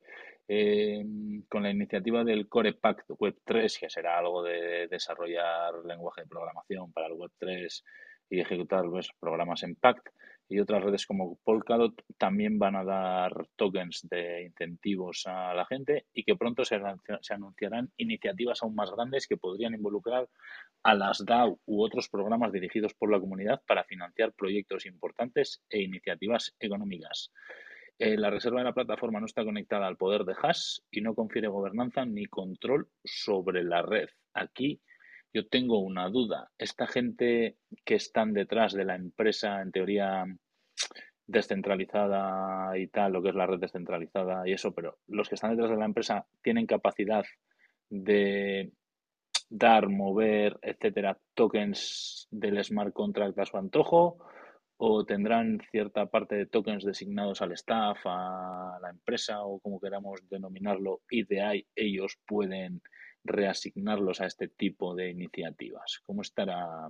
[0.48, 1.02] eh,
[1.48, 6.28] con la iniciativa del Core Pact Web 3, que será algo de desarrollar lenguaje de
[6.28, 7.82] programación para el Web 3
[8.28, 8.84] y ejecutar
[9.20, 10.08] programas en Pact,
[10.48, 16.06] y otras redes como Polkadot también van a dar tokens de incentivos a la gente
[16.12, 16.80] y que pronto se,
[17.30, 20.28] anunciarán iniciativas aún más grandes que podrían involucrar
[20.84, 25.82] a las DAO u otros programas dirigidos por la comunidad para financiar proyectos importantes e
[25.82, 27.32] iniciativas económicas.
[27.98, 31.14] Eh, la reserva de la plataforma no está conectada al poder de hash y no
[31.14, 34.08] confiere gobernanza ni control sobre la red.
[34.34, 34.80] Aquí
[35.32, 36.50] yo tengo una duda.
[36.58, 40.24] Esta gente que están detrás de la empresa, en teoría
[41.26, 45.50] descentralizada y tal, lo que es la red descentralizada y eso, pero los que están
[45.50, 47.24] detrás de la empresa tienen capacidad
[47.90, 48.72] de
[49.48, 54.18] dar, mover, etcétera, tokens del smart contract a su antojo
[54.78, 60.20] o tendrán cierta parte de tokens designados al staff, a la empresa o como queramos
[60.28, 62.82] denominarlo, y de ahí ellos pueden
[63.26, 66.00] reasignarlos a este tipo de iniciativas?
[66.04, 66.88] ¿Cómo estará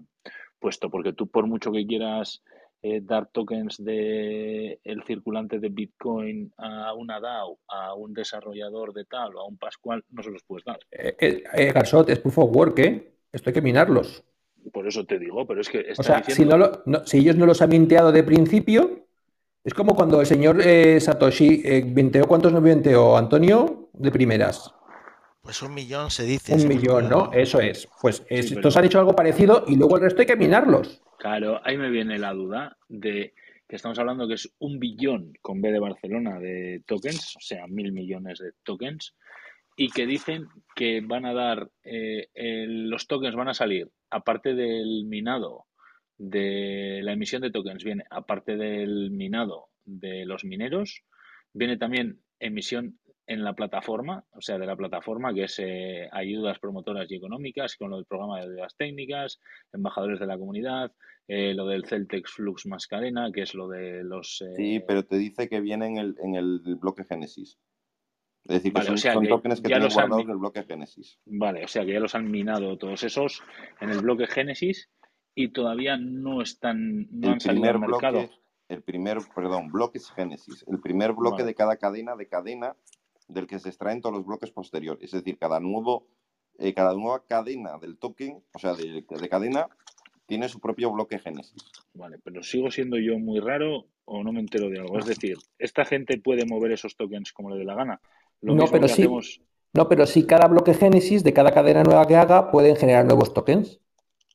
[0.58, 0.90] puesto?
[0.90, 2.42] Porque tú, por mucho que quieras
[2.82, 9.04] eh, dar tokens de el circulante de Bitcoin a una DAO, a un desarrollador de
[9.06, 10.78] tal o a un Pascual, no se los puedes dar.
[10.92, 13.12] Eh, eh, eh Garsot, es proof of work, ¿eh?
[13.32, 14.22] Esto hay que minarlos.
[14.72, 15.92] Por eso te digo, pero es que...
[15.96, 19.06] o sea, si, no si ellos no los han minteado de principio,
[19.64, 20.62] es como cuando el señor
[21.00, 23.90] Satoshi minteó, ¿cuántos no minteó, Antonio?
[23.94, 24.72] De primeras.
[25.46, 26.54] Pues un millón se dice.
[26.54, 27.30] Un millón, ¿no?
[27.32, 27.88] Eso es.
[28.02, 31.00] Pues estos han hecho algo parecido y luego el resto hay que minarlos.
[31.20, 33.32] Claro, ahí me viene la duda de
[33.68, 37.68] que estamos hablando que es un billón con B de Barcelona de tokens, o sea,
[37.68, 39.14] mil millones de tokens,
[39.76, 42.26] y que dicen que van a dar, eh,
[42.66, 45.66] los tokens van a salir, aparte del minado,
[46.18, 51.04] de la emisión de tokens, viene aparte del minado de los mineros,
[51.52, 56.58] viene también emisión en la plataforma, o sea, de la plataforma, que es eh, ayudas
[56.58, 59.40] promotoras y económicas, con lo del programa de ayudas técnicas,
[59.72, 60.92] embajadores de la comunidad,
[61.26, 64.38] eh, lo del Celtex Flux más cadena, que es lo de los...
[64.56, 67.58] Sí, eh, pero te dice que viene en el, en el bloque Génesis.
[68.44, 71.18] Es decir, que son, son tokens que tienen guardados en el bloque Génesis.
[71.24, 73.42] Vale, o sea que ya los han minado todos esos
[73.80, 74.88] en el bloque Génesis
[75.34, 78.30] y todavía no están, no han salido al mercado.
[78.68, 80.64] el primer, perdón, bloque es Génesis.
[80.68, 82.76] El primer bloque de cada cadena de cadena
[83.28, 85.04] del que se extraen todos los bloques posteriores.
[85.04, 86.06] Es decir, cada, nuevo,
[86.58, 89.68] eh, cada nueva cadena del token, o sea, de, cadena,
[90.26, 91.54] tiene su propio bloque génesis.
[91.94, 94.98] Vale, pero sigo siendo yo muy raro o no me entero de algo.
[94.98, 98.00] Es decir, ¿esta gente puede mover esos tokens como le dé la gana?
[98.42, 99.08] no, pero sí.
[99.72, 103.34] No, pero sí cada bloque Génesis de cada cadena nueva que haga pueden generar nuevos
[103.34, 103.78] tokens.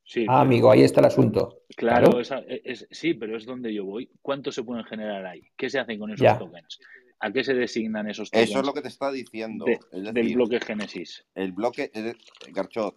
[0.04, 1.62] Sí, Ah, pero- amigo, ahí está el asunto.
[1.76, 4.10] Claro, esa- e, es- sí, pero es donde yo voy.
[4.22, 5.42] ¿Cuántos se pueden generar ahí?
[5.56, 6.38] ¿Qué se hacen con esos Ya.
[6.38, 6.80] tokens?
[7.22, 9.66] ¿A qué se designan esos tokens Eso es lo que te está diciendo.
[9.66, 11.26] de- es del bloque Génesis?
[11.36, 12.18] el bloque, de-
[12.52, 12.96] Garchot,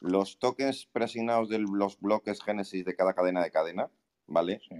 [0.00, 3.90] los tokens preasignados de los bloques Génesis de cada cadena de cadena,
[4.26, 4.60] ¿vale?
[4.68, 4.74] Sí.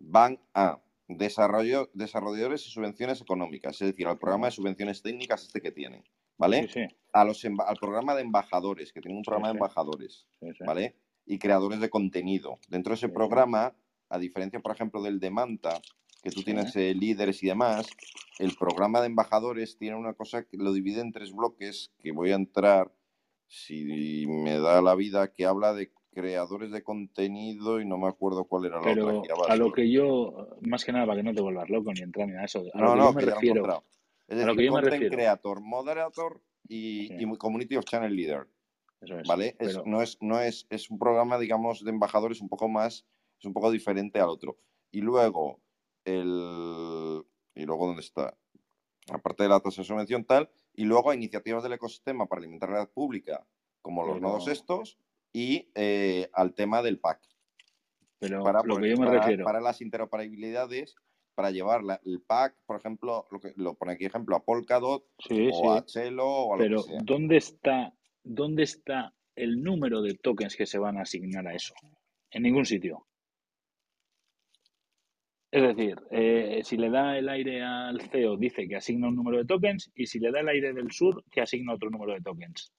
[0.00, 5.60] Van a desarrollo, desarrolladores y subvenciones económicas, es decir, al programa de subvenciones técnicas este
[5.60, 6.02] que tienen,
[6.36, 6.62] ¿vale?
[6.68, 10.26] Sí, sí, A los emba- al programa de embajadores, que tienen un programa de embajadores.
[10.66, 10.94] ¿vale?
[11.26, 12.58] Y creadores de contenido.
[12.68, 13.74] Dentro de ese programa,
[14.10, 15.80] a diferencia, por ejemplo, del de Manta,
[16.22, 16.44] que tú Sí.
[16.46, 17.86] tienes eh, líderes y demás,
[18.38, 22.32] el programa de embajadores tiene una cosa que lo divide en tres bloques, que voy
[22.32, 22.92] a entrar,
[23.46, 28.44] si me da la vida, que habla de creadores de contenido y no me acuerdo
[28.44, 28.94] cuál era la otra.
[28.94, 29.50] Pero aquí abajo.
[29.52, 32.26] a lo que yo, más que nada para que no te vuelvas loco ni entrar
[32.26, 33.64] ni de eso, a No, lo que no, yo me que refiero.
[33.64, 35.14] Es a decir, lo que yo me content refiero.
[35.16, 37.14] creator, moderator y, Sí.
[37.20, 38.46] y community of channel leader.
[39.00, 39.54] eso es, ¿vale?
[39.60, 43.06] Es- no es, no es, es un programa, digamos, de embajadores un poco más,
[43.38, 44.58] es un poco diferente al otro.
[44.90, 45.60] Y luego,
[46.04, 47.22] el,
[47.54, 48.36] y luego, ¿dónde está?
[49.10, 52.80] Aparte de la tasa de subvención, tal, y luego iniciativas del ecosistema para alimentar la
[52.84, 53.46] red pública,
[53.82, 54.98] como los Pero- nodos estos,
[55.32, 57.20] y eh, al tema del PAC.
[58.20, 60.96] pero Para, lo que yo me para- refiero, para las interoperabilidades,
[61.36, 65.04] para llevar la- el PAC, por ejemplo, lo que lo pone aquí ejemplo, a Polkadot
[65.20, 67.00] sí, o a sí, Chelo o a lo pero que sea.
[67.04, 67.94] ¿dónde está,
[68.24, 71.74] ¿dónde está el número de tokens que se van a asignar a eso?
[72.32, 73.06] En ningún sitio.
[75.50, 79.38] Es decir, eh, si le da el aire al CEO, dice que asigna un número
[79.38, 82.20] de tokens, y si le da el aire del sur, que asigna otro número de
[82.20, 82.72] tokens.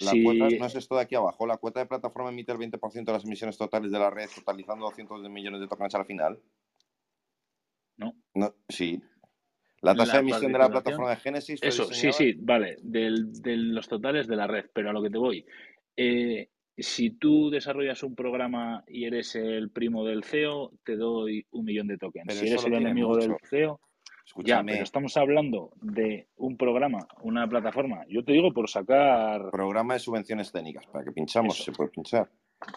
[0.00, 1.46] La Si- cuota no es esto de aquí abajo.
[1.46, 4.84] La cuota de plataforma emite el 20% de las emisiones totales de la red, totalizando
[4.86, 6.38] 200 de millones de tokens al final.
[7.96, 8.14] No.
[8.34, 9.00] No, sí.
[9.80, 13.32] La tasa La de emisión de la plataforma de Genesis Eso, sí, sí, vale, del-
[13.42, 15.44] de los totales de la red, pero a lo que te voy.
[15.96, 16.48] Eh,
[16.78, 21.86] si tú desarrollas un programa y eres el primo del CEO, te doy un millón
[21.88, 22.26] de tokens.
[22.28, 23.34] Pero si eres el enemigo del.
[23.48, 23.80] CEO,
[24.44, 28.04] ya, pero estamos hablando de un programa, una plataforma.
[28.08, 30.86] Yo te digo por sacar, programa de subvenciones técnicas.
[30.86, 31.64] Para que pinchamos, Eso.
[31.64, 32.30] se puede pinchar.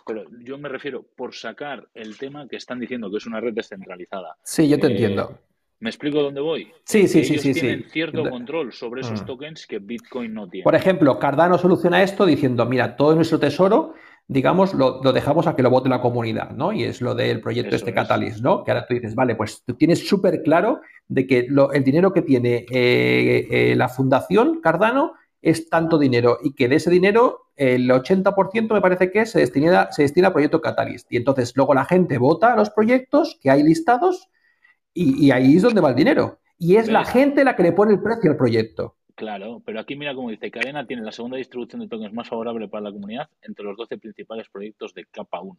[0.06, 3.54] pero yo me refiero por sacar el tema que están diciendo que es una red
[3.54, 4.36] descentralizada.
[4.44, 5.38] Sí, yo te Eh, entiendo.
[5.86, 6.72] ¿Me explico dónde voy?
[6.84, 7.90] Sí, sí, sí, sí, tienen sí.
[7.92, 9.26] cierto control sobre esos Mm.
[9.28, 10.64] tokens que Bitcoin no tiene.
[10.64, 13.94] Por ejemplo, Cardano soluciona esto diciendo, mira, todo nuestro tesoro,
[14.28, 16.74] digamos, lo, lo dejamos a que lo vote la comunidad, ¿no?
[16.74, 17.96] Y es lo del proyecto Eso este es.
[17.96, 18.64] Catalyst, ¿no?
[18.64, 22.12] Que ahora tú dices, vale, pues tú tienes súper claro de que lo- el dinero
[22.12, 25.14] que tiene eh, eh, la fundación Cardano
[25.44, 29.92] es tanto dinero y que de ese dinero el 80% me parece que se destina,
[29.92, 31.12] se destina al proyecto Catalyst.
[31.14, 34.30] Y entonces luego la gente vota a los proyectos que hay listados
[34.96, 36.40] y, y ahí es donde va el dinero.
[36.58, 38.96] Y es la gente la que le pone el precio al proyecto.
[39.14, 42.68] Claro, pero aquí mira cómo dice, Cadena tiene la segunda distribución de tokens más favorable
[42.68, 45.58] para la comunidad entre los 12 principales proyectos de capa 1.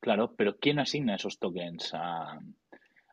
[0.00, 2.40] Claro, pero ¿quién asigna esos tokens a,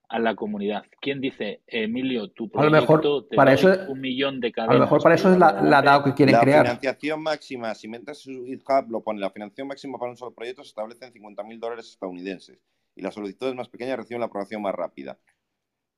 [0.09, 0.83] a la comunidad?
[0.99, 4.51] ¿Quién dice, Emilio, tu A lo proyecto mejor te para eso- un millón de A
[4.51, 4.75] cadenas?
[4.77, 6.65] lo mejor para eso es la, la DAO que quieren la crear.
[6.65, 10.63] financiación máxima, si metes su GitHub, lo pone, la financiación máxima para un solo proyecto
[10.63, 12.59] se establece en 50.000 dólares estadounidenses
[12.99, 15.17] y las solicitudes más pequeñas reciben la aprobación más rápida.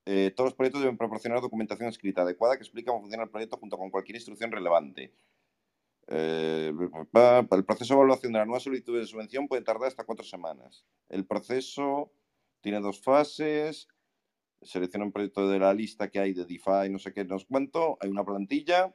[0.05, 3.57] Eh, todos los proyectos deben proporcionar documentación escrita adecuada que explica cómo funciona el proyecto
[3.57, 5.11] junto con cualquier instrucción relevante.
[6.07, 10.23] Eh, el proceso de evaluación de la nueva solicitud de subvención puede tardar hasta cuatro
[10.23, 10.85] semanas.
[11.09, 12.13] El proceso
[12.61, 13.87] tiene dos fases.
[14.61, 17.47] Selecciona un proyecto de la lista que hay de DeFi, no sé qué, no sé
[17.49, 17.97] cuánto.
[17.99, 18.93] Hay una plantilla.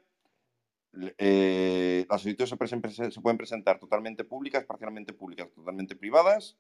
[1.19, 6.57] Eh, las solicitudes se pueden presentar totalmente públicas, parcialmente públicas, totalmente privadas.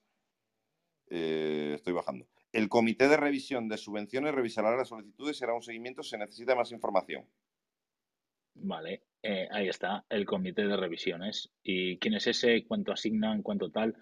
[1.09, 2.27] Eh, estoy bajando.
[2.53, 6.19] El comité de revisión de subvenciones revisará las solicitudes y hará un seguimiento si se
[6.19, 7.25] necesita más información.
[8.55, 11.51] Vale, eh, ahí está, el comité de revisiones.
[11.63, 12.65] ¿Y quién es ese?
[12.67, 13.43] ¿Cuánto asignan?
[13.43, 13.95] ¿Cuánto tal?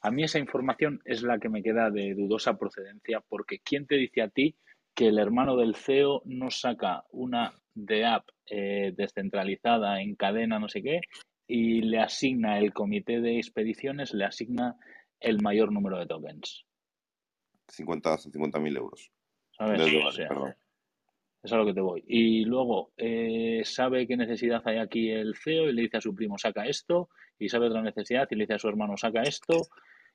[0.00, 3.96] A mí esa información es la que me queda de dudosa procedencia, porque ¿quién te
[3.96, 4.56] dice a ti
[4.94, 10.68] que el hermano del CEO no saca una de app eh, descentralizada en cadena, no
[10.68, 11.00] sé qué,
[11.46, 14.76] y le asigna el comité de expediciones, le asigna
[15.22, 16.64] el mayor número de tokens?
[17.68, 19.10] 50 hasta 50.000 euros.
[19.56, 19.78] ¿Sabes?
[19.78, 20.54] De O dólares, sea, perdón.
[21.42, 22.04] es a lo que te voy.
[22.06, 26.14] Y luego, eh, sabe qué necesidad hay aquí el CEO y le dice a su
[26.14, 27.08] primo, saca esto,
[27.38, 29.68] y sabe otra necesidad y le dice a su hermano, saca esto,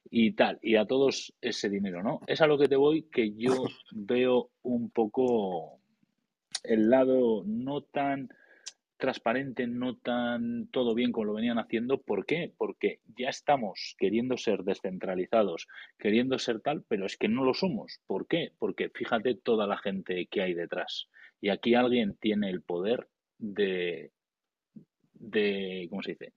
[0.09, 2.21] y tal, y a todos ese dinero, ¿no?
[2.27, 5.79] Es a lo que te voy que yo veo un poco
[6.63, 8.29] el lado no tan
[8.97, 12.01] transparente, no tan todo bien como lo venían haciendo.
[12.01, 12.53] ¿Por qué?
[12.57, 15.67] Porque ya estamos queriendo ser descentralizados,
[15.97, 18.01] queriendo ser tal, pero es que no lo somos.
[18.07, 18.51] ¿Por qué?
[18.59, 21.09] Porque fíjate toda la gente que hay detrás.
[21.39, 24.11] Y aquí alguien tiene el poder de,
[25.13, 26.33] de, ¿cómo se dice?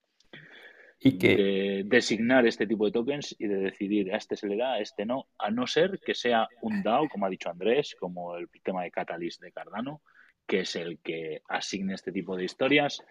[1.02, 4.56] Y que de designar este tipo de tokens y de decidir a este se le
[4.56, 7.96] da, a este no, a no ser que sea un DAO, como ha dicho Andrés,
[7.98, 10.02] como el tema de Catalyst de Cardano,
[10.50, 13.04] que es el que asigne este tipo de historias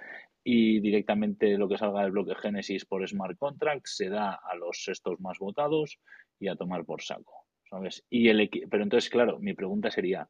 [0.43, 4.85] y directamente lo que salga del bloque Génesis por smart contract se da a los
[4.89, 5.99] estos más votados
[6.37, 8.03] y a tomar por saco, ¿sabes?
[8.09, 10.27] Y el pero entonces, claro, mi pregunta sería,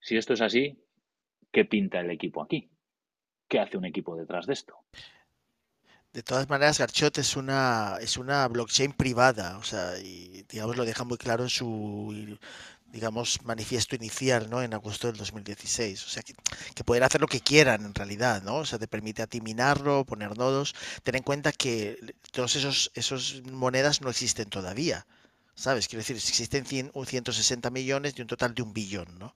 [0.00, 0.78] si esto es así,
[1.50, 2.68] ¿qué pinta el equipo aquí?
[3.48, 4.76] ¿Qué hace un equipo detrás de esto?
[6.12, 10.84] De todas maneras, Garchot es una, es una blockchain privada, o sea, y digamos lo
[10.84, 12.38] deja muy claro en su,
[12.92, 14.62] digamos, manifiesto inicial, ¿no?
[14.62, 16.04] En agosto del 2016.
[16.04, 16.34] O sea, que,
[16.74, 18.56] que pueden hacer lo que quieran en realidad, ¿no?
[18.56, 20.74] O sea, te permite a ti minarlo, poner nodos.
[21.02, 21.98] Ten en cuenta que
[22.30, 25.06] todos esos, esos monedas no existen todavía,
[25.54, 25.88] ¿sabes?
[25.88, 29.26] Quiero decir, existen 100 o 160 millones de un total de un billón, ¿no?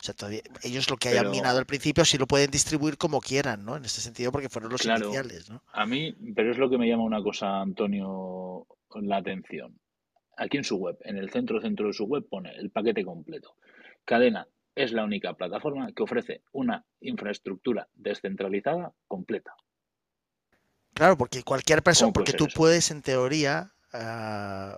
[0.00, 2.96] O sea, todavía, ellos lo que hayan Pero- minado al principio sí lo pueden distribuir
[2.98, 3.76] como quieran, ¿no?
[3.76, 5.06] En ese sentido, porque fueron los Claro.
[5.06, 5.60] iniciales, ¿no?
[5.72, 8.66] A mí, pero es lo que me llama una cosa, Antonio,
[9.00, 9.76] la atención.
[10.38, 13.56] Aquí en su web, en el centro centro de su web pone el paquete completo.
[14.04, 19.52] Cadena es la única plataforma que ofrece una infraestructura descentralizada completa.
[20.94, 22.56] Claro, porque cualquier persona, ¿Cómo puede porque tú eso?
[22.56, 24.72] puedes en teoría eh,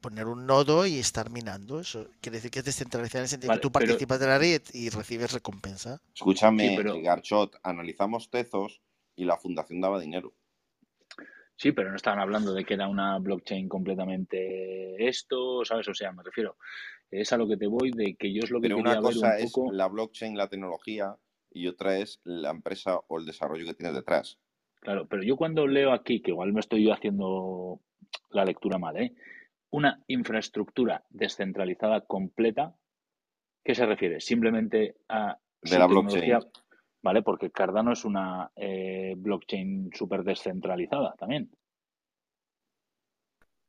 [0.00, 1.80] poner un nodo y estar minando.
[1.80, 4.26] Eso quiere decir que es descentralizado en el sentido Vale, que tú pero- participas de
[4.26, 6.00] la red y recibes recompensa.
[6.14, 8.80] Escúchame, Sí, pero- Garchot, analizamos Tezos
[9.16, 10.32] y la fundación daba dinero.
[11.56, 15.88] Sí, pero no estaban hablando de que era una blockchain completamente esto, ¿sabes?
[15.88, 16.56] O sea, me refiero,
[17.10, 19.00] es a lo que te voy de que yo es lo que Pero quería una
[19.00, 19.72] ver cosa un es poco.
[19.72, 21.16] la blockchain, la tecnología,
[21.50, 24.38] y otra es la empresa o el desarrollo que tienes detrás.
[24.80, 27.80] Claro, pero yo cuando leo aquí, que igual me estoy yo haciendo
[28.30, 29.14] la lectura mal, ¿eh?
[29.70, 32.76] Una infraestructura descentralizada completa,
[33.64, 34.20] ¿qué se refiere?
[34.20, 36.64] Simplemente a De la tecnología, blockchain.
[37.06, 37.22] ¿Vale?
[37.22, 41.48] Porque Cardano es una eh, blockchain súper descentralizada también.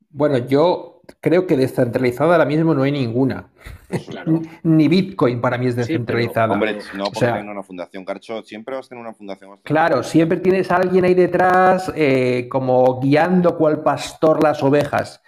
[0.10, 3.50] Bueno, yo creo que descentralizada ahora mismo no hay ninguna.
[4.10, 4.42] Claro.
[4.64, 6.54] Ni Bitcoin para mí es Sí, pero, descentralizada.
[6.54, 8.04] Hombre, no, o porque sea- tengo una fundación.
[8.04, 9.58] Garchot, siempre vas a tener una fundación.
[9.64, 15.22] Claro, siempre tienes a alguien ahí detrás eh, como guiando cual pastor las ovejas.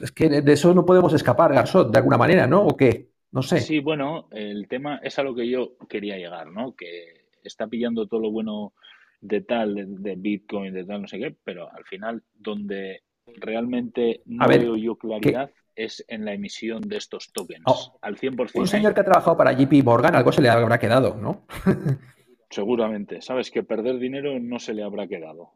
[0.00, 2.62] Es que de eso no podemos escapar, Garzot, de alguna manera, ¿no?
[2.64, 3.09] ¿O qué?
[3.32, 3.60] No sé.
[3.60, 6.74] Sí, bueno, el tema es a lo que yo quería llegar, ¿no?
[6.74, 8.72] Que está pillando todo lo bueno
[9.20, 13.02] de tal, de, de Bitcoin, de tal, no sé qué, pero al final donde
[13.36, 17.62] realmente no ver, veo yo claridad es en la emisión de estos tokens.
[17.66, 20.78] Oh, Al 100%, Un señor que ha trabajado para JP Morgan, algo se le habrá
[20.78, 21.46] quedado, ¿no?
[22.50, 23.22] Seguramente.
[23.22, 25.52] Sabes que perder dinero no se le habrá quedado.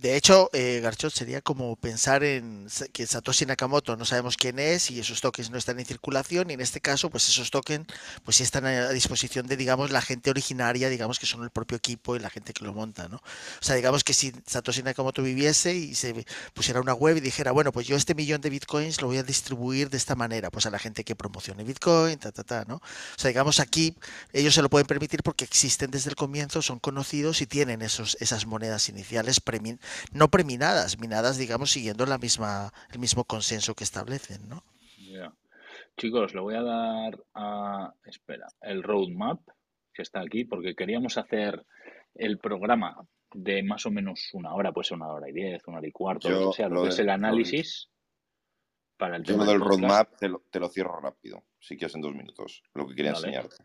[0.00, 4.90] De, hecho, eh, Garchot sería como pensar en que Satoshi Nakamoto no sabemos quién es
[4.90, 7.86] y esos tokens no están en circulación y en este caso, pues esos tokens
[8.24, 11.76] pues sí están a disposición de, digamos, la gente originaria, digamos que son el propio
[11.76, 13.16] equipo y la gente que lo monta, ¿no?
[13.16, 13.22] O
[13.60, 16.24] sea, digamos que si Satoshi Nakamoto viviese y se
[16.54, 19.22] pusiera una web y dijera, bueno, pues yo este millón de bitcoins lo voy a
[19.22, 22.76] distribuir de esta manera, pues a la gente que promocione Bitcoin, ta, ta, ta, ¿no?
[22.76, 23.94] O sea, digamos aquí
[24.32, 28.16] ellos se lo pueden permitir porque existen desde el comienzo, son conocidos y tienen esos,
[28.20, 29.25] esas monedas iniciales
[30.12, 34.62] no preminadas, minadas, digamos, siguiendo la misma, el mismo consenso que establecen, ¿no?
[35.96, 39.40] Chicos, le voy a dar a, espera, el roadmap
[39.94, 41.64] que está aquí, porque queríamos hacer
[42.14, 45.78] el programa de más o menos una hora, puede ser una hora y diez, una
[45.78, 47.88] hora y cuarto, lo Yo que sea, lo lo que es el análisis
[48.98, 52.02] para el Yo tema del roadmap te lo, te lo cierro rápido, si quieres en
[52.02, 53.26] dos minutos, lo que quería Vale.
[53.26, 53.56] enseñarte.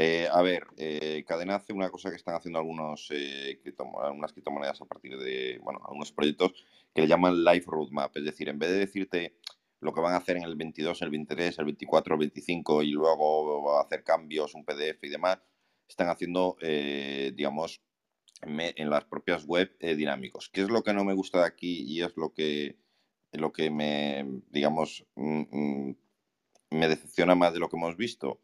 [0.00, 3.60] Eh, a ver, eh, Cadena hace una cosa que están haciendo algunos eh,
[4.00, 6.52] algunas criptomonedas a partir de, bueno, algunos proyectos
[6.94, 8.16] que le llaman Live Roadmap.
[8.16, 9.38] Es decir, en vez de decirte
[9.80, 12.92] lo que van a hacer en el 22, el 23, el 24, el 25 y
[12.92, 15.40] luego hacer cambios, un PDF y demás,
[15.88, 17.82] están haciendo, eh, digamos,
[18.42, 20.48] en las propias web eh, dinámicos.
[20.48, 22.78] ¿Qué es lo que no me gusta de aquí y es lo que,
[23.32, 25.96] lo que me, digamos, mm, mm,
[26.70, 28.40] me decepciona más de lo que hemos visto?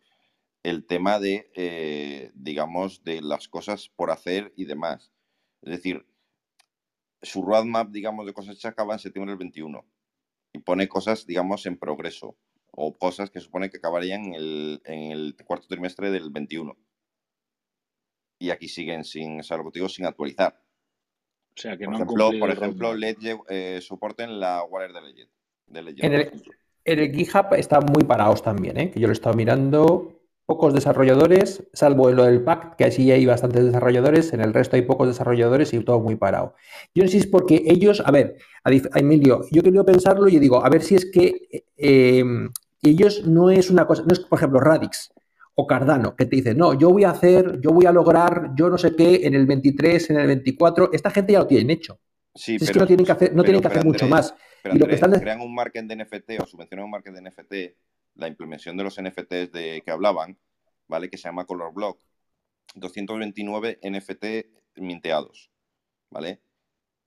[0.64, 5.12] El tema de, eh, digamos, de las cosas por hacer y demás.
[5.62, 6.04] Es decir,
[7.22, 9.86] su roadmap, digamos, de cosas hechas acaba en septiembre del 21
[10.52, 12.36] y pone cosas, digamos, en progreso
[12.70, 16.76] o cosas que supone que acabarían en el, en el cuarto trimestre del 21.
[18.40, 20.60] Y aquí siguen sin, o sea, lo que digo, sin actualizar.
[21.56, 22.94] O sea, que Por no ejemplo, por ejemplo.
[22.94, 26.42] Ledger, eh, soporten la Wallet de Ledger, En el,
[26.84, 28.90] en el GitHub están muy parados también, ¿eh?
[28.90, 30.13] que yo lo he estado mirando.
[30.46, 34.76] Pocos desarrolladores, salvo en lo del Pact, que así hay bastantes desarrolladores, en el resto
[34.76, 36.54] hay pocos desarrolladores y todo muy parado.
[36.94, 40.38] Yo no sé si es porque ellos, a ver, a Emilio, yo quería pensarlo y
[40.38, 42.22] digo, a ver si es que eh,
[42.82, 45.14] ellos no es una cosa, no es por ejemplo Radix
[45.54, 48.68] o Cardano, que te dice, no, yo voy a hacer, yo voy a lograr, yo
[48.68, 51.98] no sé qué, en el 23, en el 24, esta gente ya lo tienen hecho.
[52.34, 54.34] Sí, Si es que no tienen que hacer, no pero- tienen que hacer mucho más.
[54.62, 56.90] pero Y lo que Andrés, están de- crean un market de NFT o subvencionan un
[56.90, 57.76] market de NFT,
[58.14, 60.38] la implementación de los NFTs de que hablaban,
[60.88, 61.10] ¿vale?
[61.10, 62.00] Que se llama Color Block.
[62.74, 64.24] 229 NFT
[64.76, 65.50] minteados,
[66.10, 66.40] ¿vale?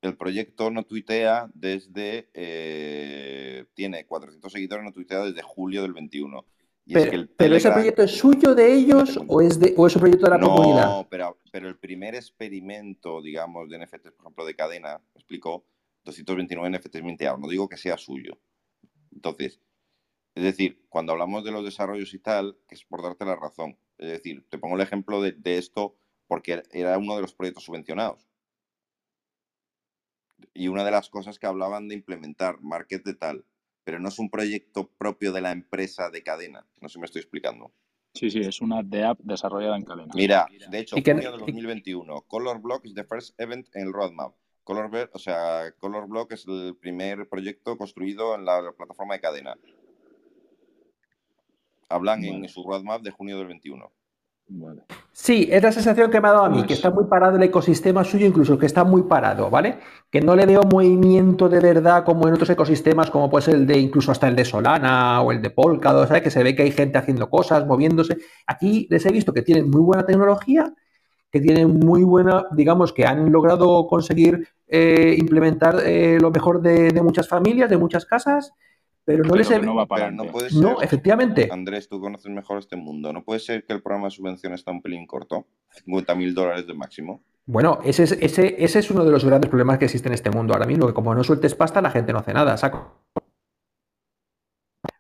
[0.02, 2.30] El proyecto no tuitea desde.
[2.34, 6.46] eh, tiene 400 seguidores, no tuitea desde julio del 21.
[6.86, 9.74] Y es Pero, que el pero ese proyecto es suyo de ellos o es, de,
[9.76, 11.00] o es un proyecto de la no, comunidad.
[11.10, 15.66] pero, pero el primer experimento, digamos, de NFTs, por ejemplo, de cadena, me explicó,
[16.06, 17.40] 229 NFTs minteados.
[17.40, 18.40] No digo que sea suyo.
[19.12, 19.60] Entonces,
[20.38, 23.76] es decir, cuando hablamos de los desarrollos y tal, que es por darte la razón.
[23.98, 27.64] Es decir, te pongo el ejemplo de, de esto porque era uno de los proyectos
[27.64, 28.28] subvencionados.
[30.54, 33.46] Y una de las cosas que hablaban de implementar, market de tal,
[33.84, 36.68] pero no es un proyecto propio de la empresa de cadena.
[36.82, 37.72] No sé si me estoy explicando.
[38.14, 40.12] Sí, sí, es una de app desarrollada en cadena.
[40.14, 43.94] Mira, de hecho, junio de y- 2021, Color Block is the first event en el
[43.94, 44.36] roadmap.
[44.64, 49.58] Color, o sea, Color Block es el primer proyecto construido en la plataforma de cadena.
[51.90, 53.92] Hablan en su roadmap de junio del 21.
[54.50, 54.84] Vale.
[55.12, 57.36] Sí, es la sensación que me ha dado a mí, que Pues- está muy parado
[57.36, 59.80] el ecosistema suyo, incluso que está muy parado, ¿vale?
[60.10, 63.68] Que no le veo movimiento de verdad como en otros ecosistemas, como puede ser el
[63.68, 66.24] de incluso hasta el de Solana o el de Polkadot, ¿sabes?
[66.24, 68.18] Que se ve que hay gente haciendo cosas, moviéndose.
[68.46, 70.74] Aquí les he visto que tienen muy buena tecnología,
[71.30, 76.92] que tienen muy buena, digamos, que han logrado conseguir eh, implementar eh, lo mejor de,
[76.94, 78.54] de muchas familias, de muchas casas,
[79.08, 79.60] pero no Pero les he...
[79.60, 81.48] no va para Pero no puede ser, No, efectivamente.
[81.50, 83.14] Andrés, tú conoces mejor este mundo.
[83.14, 85.48] ¿No puede ser que el programa de subvención está un pelín corto?
[85.86, 87.24] 50 mil dólares de máximo.
[87.46, 90.30] Bueno, ese es, ese, ese es uno de los grandes problemas que existe en este
[90.30, 92.58] mundo ahora mismo, que como no sueltes pasta, la gente no hace nada.
[92.58, 93.06] Saco.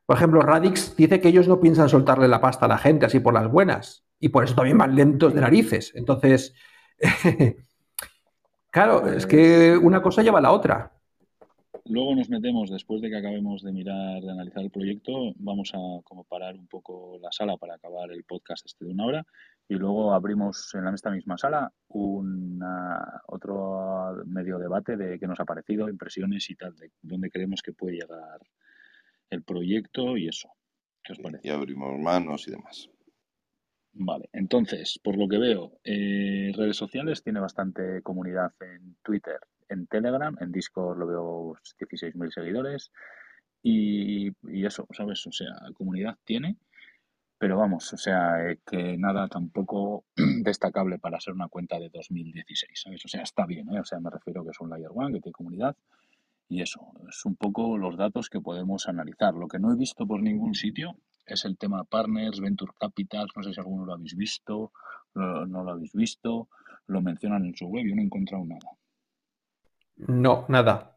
[0.05, 3.19] Por ejemplo, Radix dice que ellos no piensan soltarle la pasta a la gente así
[3.19, 5.91] por las buenas, y por eso también van lentos de narices.
[5.95, 6.53] Entonces,
[8.71, 10.96] claro, es que una cosa lleva a la otra.
[11.89, 15.77] Luego nos metemos, después de que acabemos de mirar, de analizar el proyecto, vamos a
[16.03, 19.25] como parar un poco la sala para acabar el podcast este de una hora
[19.69, 25.39] y luego abrimos en la- esta misma sala una, otro medio debate de qué nos
[25.39, 28.39] ha parecido, impresiones y tal, de dónde creemos que puede llegar
[29.29, 30.49] el proyecto y eso.
[31.03, 31.47] ¿Qué os parece?
[31.47, 32.89] Y abrimos manos y demás.
[33.99, 39.39] Vale, entonces, por lo que veo, eh, redes sociales tiene bastante comunidad en Twitter,
[39.69, 42.91] en Telegram, en Discord lo veo 16.000 seguidores
[43.63, 44.31] y,
[44.65, 45.25] eso, ¿sabes?
[45.27, 46.57] O sea, comunidad tiene,
[47.37, 50.05] pero vamos, o sea, eh, que nada tampoco
[50.43, 53.05] destacable para ser una cuenta de 2016, ¿sabes?
[53.05, 53.79] O sea, está bien, ¿eh?
[53.79, 55.75] O sea, me refiero que es un Layer One, que tiene comunidad
[56.49, 59.33] y eso, es un poco los datos que podemos analizar.
[59.33, 60.95] Lo que no he visto por ningún sitio
[61.25, 64.71] es el tema partners, venture capitals, no sé si alguno lo habéis visto,
[65.13, 66.47] no lo habéis visto,
[66.87, 68.69] lo mencionan en su web, yo no he encontrado nada.
[69.97, 70.95] No, nada.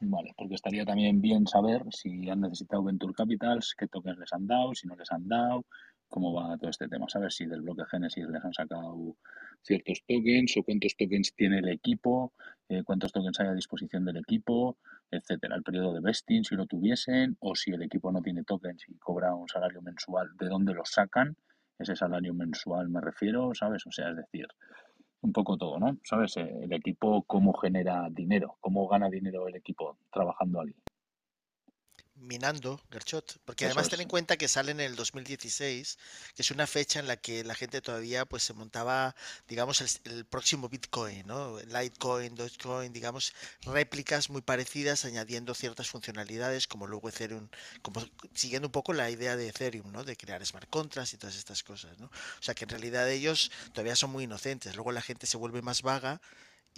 [0.00, 4.46] Vale, porque estaría también bien saber si han necesitado venture capitals, qué tokens les han
[4.46, 5.64] dado, si no les han dado,
[6.08, 9.16] cómo va todo este tema, saber si del bloque Genesis les han sacado
[9.62, 12.32] ciertos tokens o cuántos tokens tiene el equipo,
[12.68, 14.76] eh, cuántos tokens hay a disposición del equipo,
[15.10, 15.56] etcétera.
[15.56, 18.96] El periodo de vesting, si lo tuviesen, o si el equipo no tiene tokens y
[18.98, 21.36] cobra un salario mensual, ¿de dónde lo sacan?
[21.78, 23.86] Ese salario mensual me refiero, ¿sabes?
[23.86, 24.46] O sea, es decir,
[25.26, 25.98] un poco todo, ¿no?
[26.04, 26.36] ¿Sabes?
[26.38, 30.74] Eh, El equipo, cómo genera dinero, cómo gana dinero el equipo trabajando allí.
[32.16, 33.90] Minando, Gerchot, porque Eso además es.
[33.90, 35.98] ten en cuenta que sale en el 2016,
[36.34, 39.14] que es una fecha en la que la gente todavía pues se montaba,
[39.48, 41.58] digamos, el, el próximo Bitcoin, ¿no?
[41.60, 47.48] Litecoin, Dogecoin, digamos, réplicas muy parecidas, añadiendo ciertas funcionalidades, como luego Ethereum,
[47.82, 48.04] como
[48.34, 50.04] siguiendo un poco la idea de Ethereum, ¿no?
[50.04, 52.06] De crear smart contracts y todas estas cosas, ¿no?
[52.06, 55.62] O sea que en realidad ellos todavía son muy inocentes, luego la gente se vuelve
[55.62, 56.20] más vaga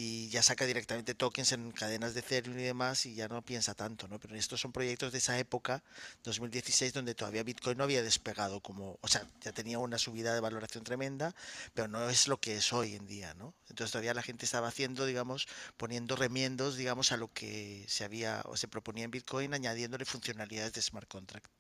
[0.01, 3.75] y ya saca directamente tokens en cadenas de Ethereum y demás y ya no piensa
[3.75, 4.21] tanto, ¿no?
[4.21, 5.83] Pero estos son proyectos de esa época,
[6.23, 10.41] 2016, donde todavía Bitcoin no había despegado como, o sea, ya tenía una subida de
[10.41, 11.35] valoración tremenda,
[11.75, 13.55] pero no es lo que es hoy en día, ¿no?
[13.69, 18.43] Entonces todavía la gente estaba haciendo, digamos, poniendo remiendos, digamos, a lo que se había
[18.45, 21.51] o se proponía en Bitcoin, añadiéndole funcionalidades de smart contract.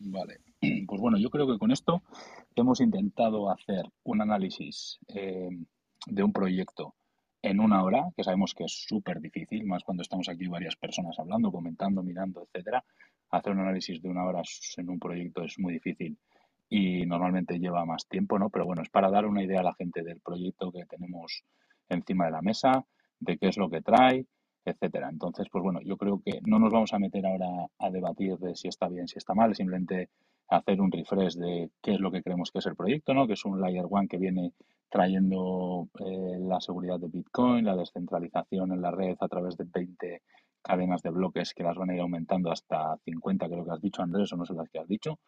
[0.00, 0.40] Vale,
[0.88, 2.02] pues bueno, yo creo que con esto
[2.56, 5.48] hemos intentado hacer un análisis eh,
[6.06, 6.96] de un proyecto
[7.42, 11.18] en una hora, que sabemos que es súper difícil, más cuando estamos aquí varias personas
[11.18, 12.84] hablando, comentando, mirando, etcétera.
[13.30, 14.42] Hacer un análisis de una hora
[14.76, 16.18] en un proyecto es muy difícil
[16.68, 18.50] y normalmente lleva más tiempo, ¿no?
[18.50, 21.44] Pero bueno, es para dar una idea a la gente del proyecto que tenemos
[21.88, 22.84] encima de la mesa,
[23.20, 24.26] de qué es lo que trae,
[24.64, 25.08] etcétera.
[25.10, 28.54] Entonces, pues bueno, yo creo que no nos vamos a meter ahora a debatir de
[28.54, 30.10] si está bien, si está mal, simplemente
[30.48, 33.26] hacer un refresh de qué es lo que creemos que es el proyecto, ¿no?
[33.26, 34.52] Que es un Layer One que viene
[34.88, 40.22] trayendo eh, la seguridad de Bitcoin, la descentralización en la red a través de 20
[40.62, 44.02] cadenas de bloques que las van a ir aumentando hasta 50, creo que has dicho
[44.02, 45.18] Andrés, o no sé las que has dicho.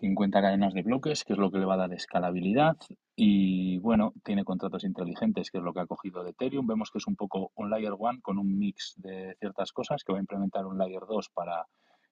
[0.00, 2.76] 50 cadenas de bloques, que es lo que le va a dar escalabilidad.
[3.16, 6.66] Y bueno, tiene contratos inteligentes, que es lo que ha cogido de Ethereum.
[6.66, 10.12] Vemos que es un poco un Layer 1 con un mix de ciertas cosas, que
[10.12, 11.66] va a implementar un Layer 2 para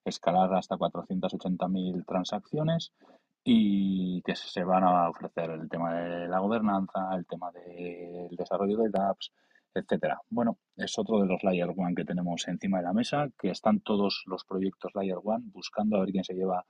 [0.06, 2.92] escalar hasta 480.000 transacciones
[3.44, 8.78] y que se van a ofrecer el tema de la gobernanza, el tema del desarrollo
[8.78, 9.32] de dApps,
[9.74, 10.20] etcétera.
[10.30, 13.80] Bueno, es otro de los Layer 1 que tenemos encima de la mesa, que están
[13.80, 16.64] todos los proyectos Layer 1 buscando a ver quién se lleva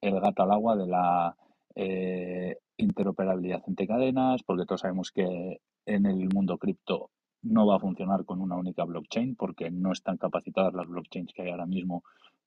[0.00, 1.36] el gato al agua de la
[1.74, 7.10] eh, interoperabilidad entre cadenas, porque todos sabemos que en el mundo cripto
[7.42, 11.42] no va a funcionar con una única blockchain porque no están capacitadas las blockchains que
[11.42, 12.02] hay ahora mismo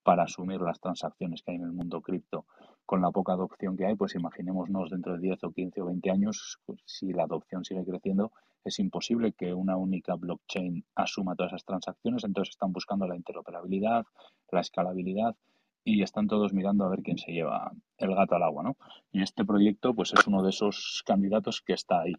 [0.09, 2.47] para asumir las transacciones que hay en el mundo cripto
[2.83, 6.09] con la poca adopción que hay, pues imaginémonos dentro de 10 o 15 o 20
[6.09, 8.31] años, pues si la adopción sigue creciendo,
[8.63, 14.03] es imposible que una única blockchain asuma todas esas transacciones, entonces están buscando la interoperabilidad,
[14.51, 15.35] la escalabilidad
[15.83, 18.77] y están todos mirando a ver quién se lleva el gato al agua, ¿no?
[19.11, 22.15] Y este proyecto, pues es uno de esos candidatos que está ahí.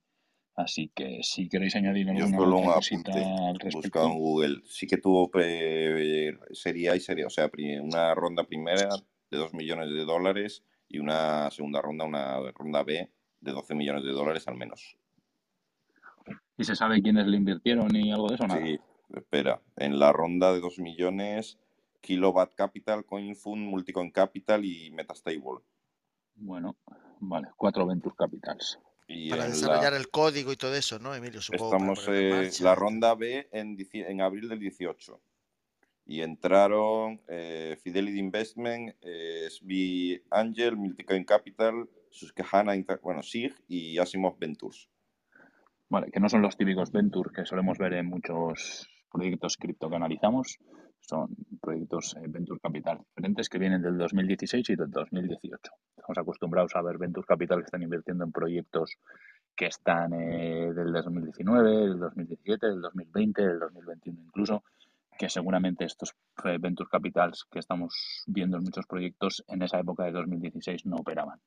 [0.57, 3.13] Así que si queréis añadir alguna cosita
[3.49, 4.05] al respecto.
[4.05, 4.63] en Google.
[4.67, 5.31] Sí que tuvo
[6.53, 8.89] sería y sería, o sea, una ronda primera
[9.31, 14.05] de 2 millones de dólares y una segunda ronda, una ronda B de 12 millones
[14.05, 14.97] de dólares al menos.
[16.59, 18.47] ¿Y se sabe quiénes le invirtieron y algo de eso?
[18.47, 18.61] Nada?
[18.61, 18.79] Sí,
[19.15, 19.63] espera.
[19.77, 21.59] En la ronda de 2 millones
[22.01, 25.61] Kilowatt Capital, CoinFund, Multicoin Capital y Metastable.
[26.35, 26.77] Bueno,
[27.21, 28.79] vale, cuatro Venture Capitals.
[29.29, 31.41] Para desarrollar el código y todo eso, ¿no, Emilio?
[31.41, 35.21] estamos en la ronda B en, en, abril del 18.
[36.07, 44.39] Y entraron eh, Fidelity Investment, eh, SB Angel, Multicoin Capital, Susquehanna, bueno, SIG y Asimov
[44.39, 44.89] Ventures.
[45.89, 49.97] Vale, que no son los típicos Ventures que solemos ver en muchos proyectos cripto que
[49.97, 50.59] analizamos,
[51.01, 55.73] son proyectos eh, Venture Capital diferentes que vienen del 2016 y del 2018.
[55.97, 58.97] Estamos acostumbrados a ver Venture Capital que están invirtiendo en proyectos
[59.57, 64.63] que están eh, del 2019, del 2017, del 2020, del 2021 incluso,
[65.19, 70.05] que seguramente estos eh, Venture Capitals que estamos viendo en muchos proyectos en esa época
[70.05, 71.41] de 2016 no operaban.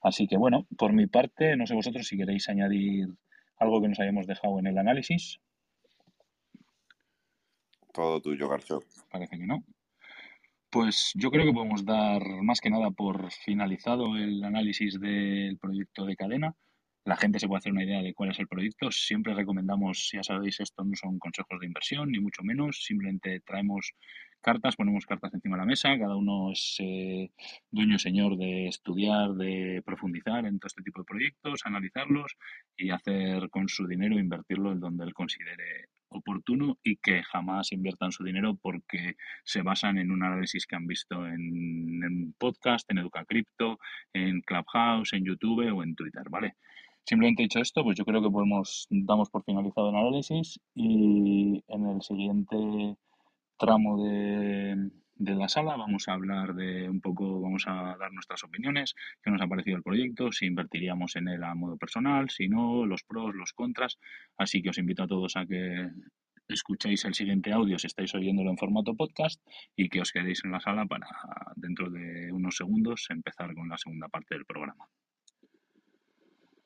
[0.00, 3.08] Así que bueno, por mi parte, no sé vosotros si queréis añadir
[3.58, 5.40] algo que nos hayamos dejado en el análisis.
[7.96, 8.82] Todo tuyo, Garcho.
[9.10, 9.64] Parece que no.
[10.68, 16.04] Pues yo creo que podemos dar más que nada por finalizado el análisis del proyecto
[16.04, 16.54] de cadena.
[17.06, 18.90] La gente se puede hacer una idea de cuál es el proyecto.
[18.90, 22.84] Siempre recomendamos, ya sabéis, esto no son consejos de inversión, ni mucho menos.
[22.84, 23.94] Simplemente traemos
[24.42, 25.98] cartas, ponemos cartas encima de la mesa.
[25.98, 27.30] Cada uno es eh,
[27.70, 32.36] dueño señor de estudiar, de profundizar en todo este tipo de proyectos, analizarlos
[32.76, 38.12] y hacer con su dinero, invertirlo en donde él considere oportuno y que jamás inviertan
[38.12, 42.98] su dinero porque se basan en un análisis que han visto en, un podcast, en
[42.98, 43.78] Educa Cripto,
[44.12, 46.54] en Clubhouse, en YouTube o en Twitter, ¿vale?
[47.04, 51.86] Simplemente dicho esto, pues yo creo que podemos, damos por finalizado el análisis y en
[51.86, 52.96] el siguiente
[53.58, 55.76] tramo de, de la sala.
[55.76, 59.76] Vamos a hablar de un poco, vamos a dar nuestras opiniones, qué nos ha parecido
[59.76, 63.98] el proyecto, si invertiríamos en él a modo personal, si no, los pros, los contras.
[64.36, 65.90] Así que os invito a todos a que
[66.48, 69.40] escuchéis el siguiente audio si estáis oyéndolo en formato podcast
[69.74, 71.08] y que os quedéis en la sala para
[71.56, 74.86] dentro de unos segundos empezar con la segunda parte del programa.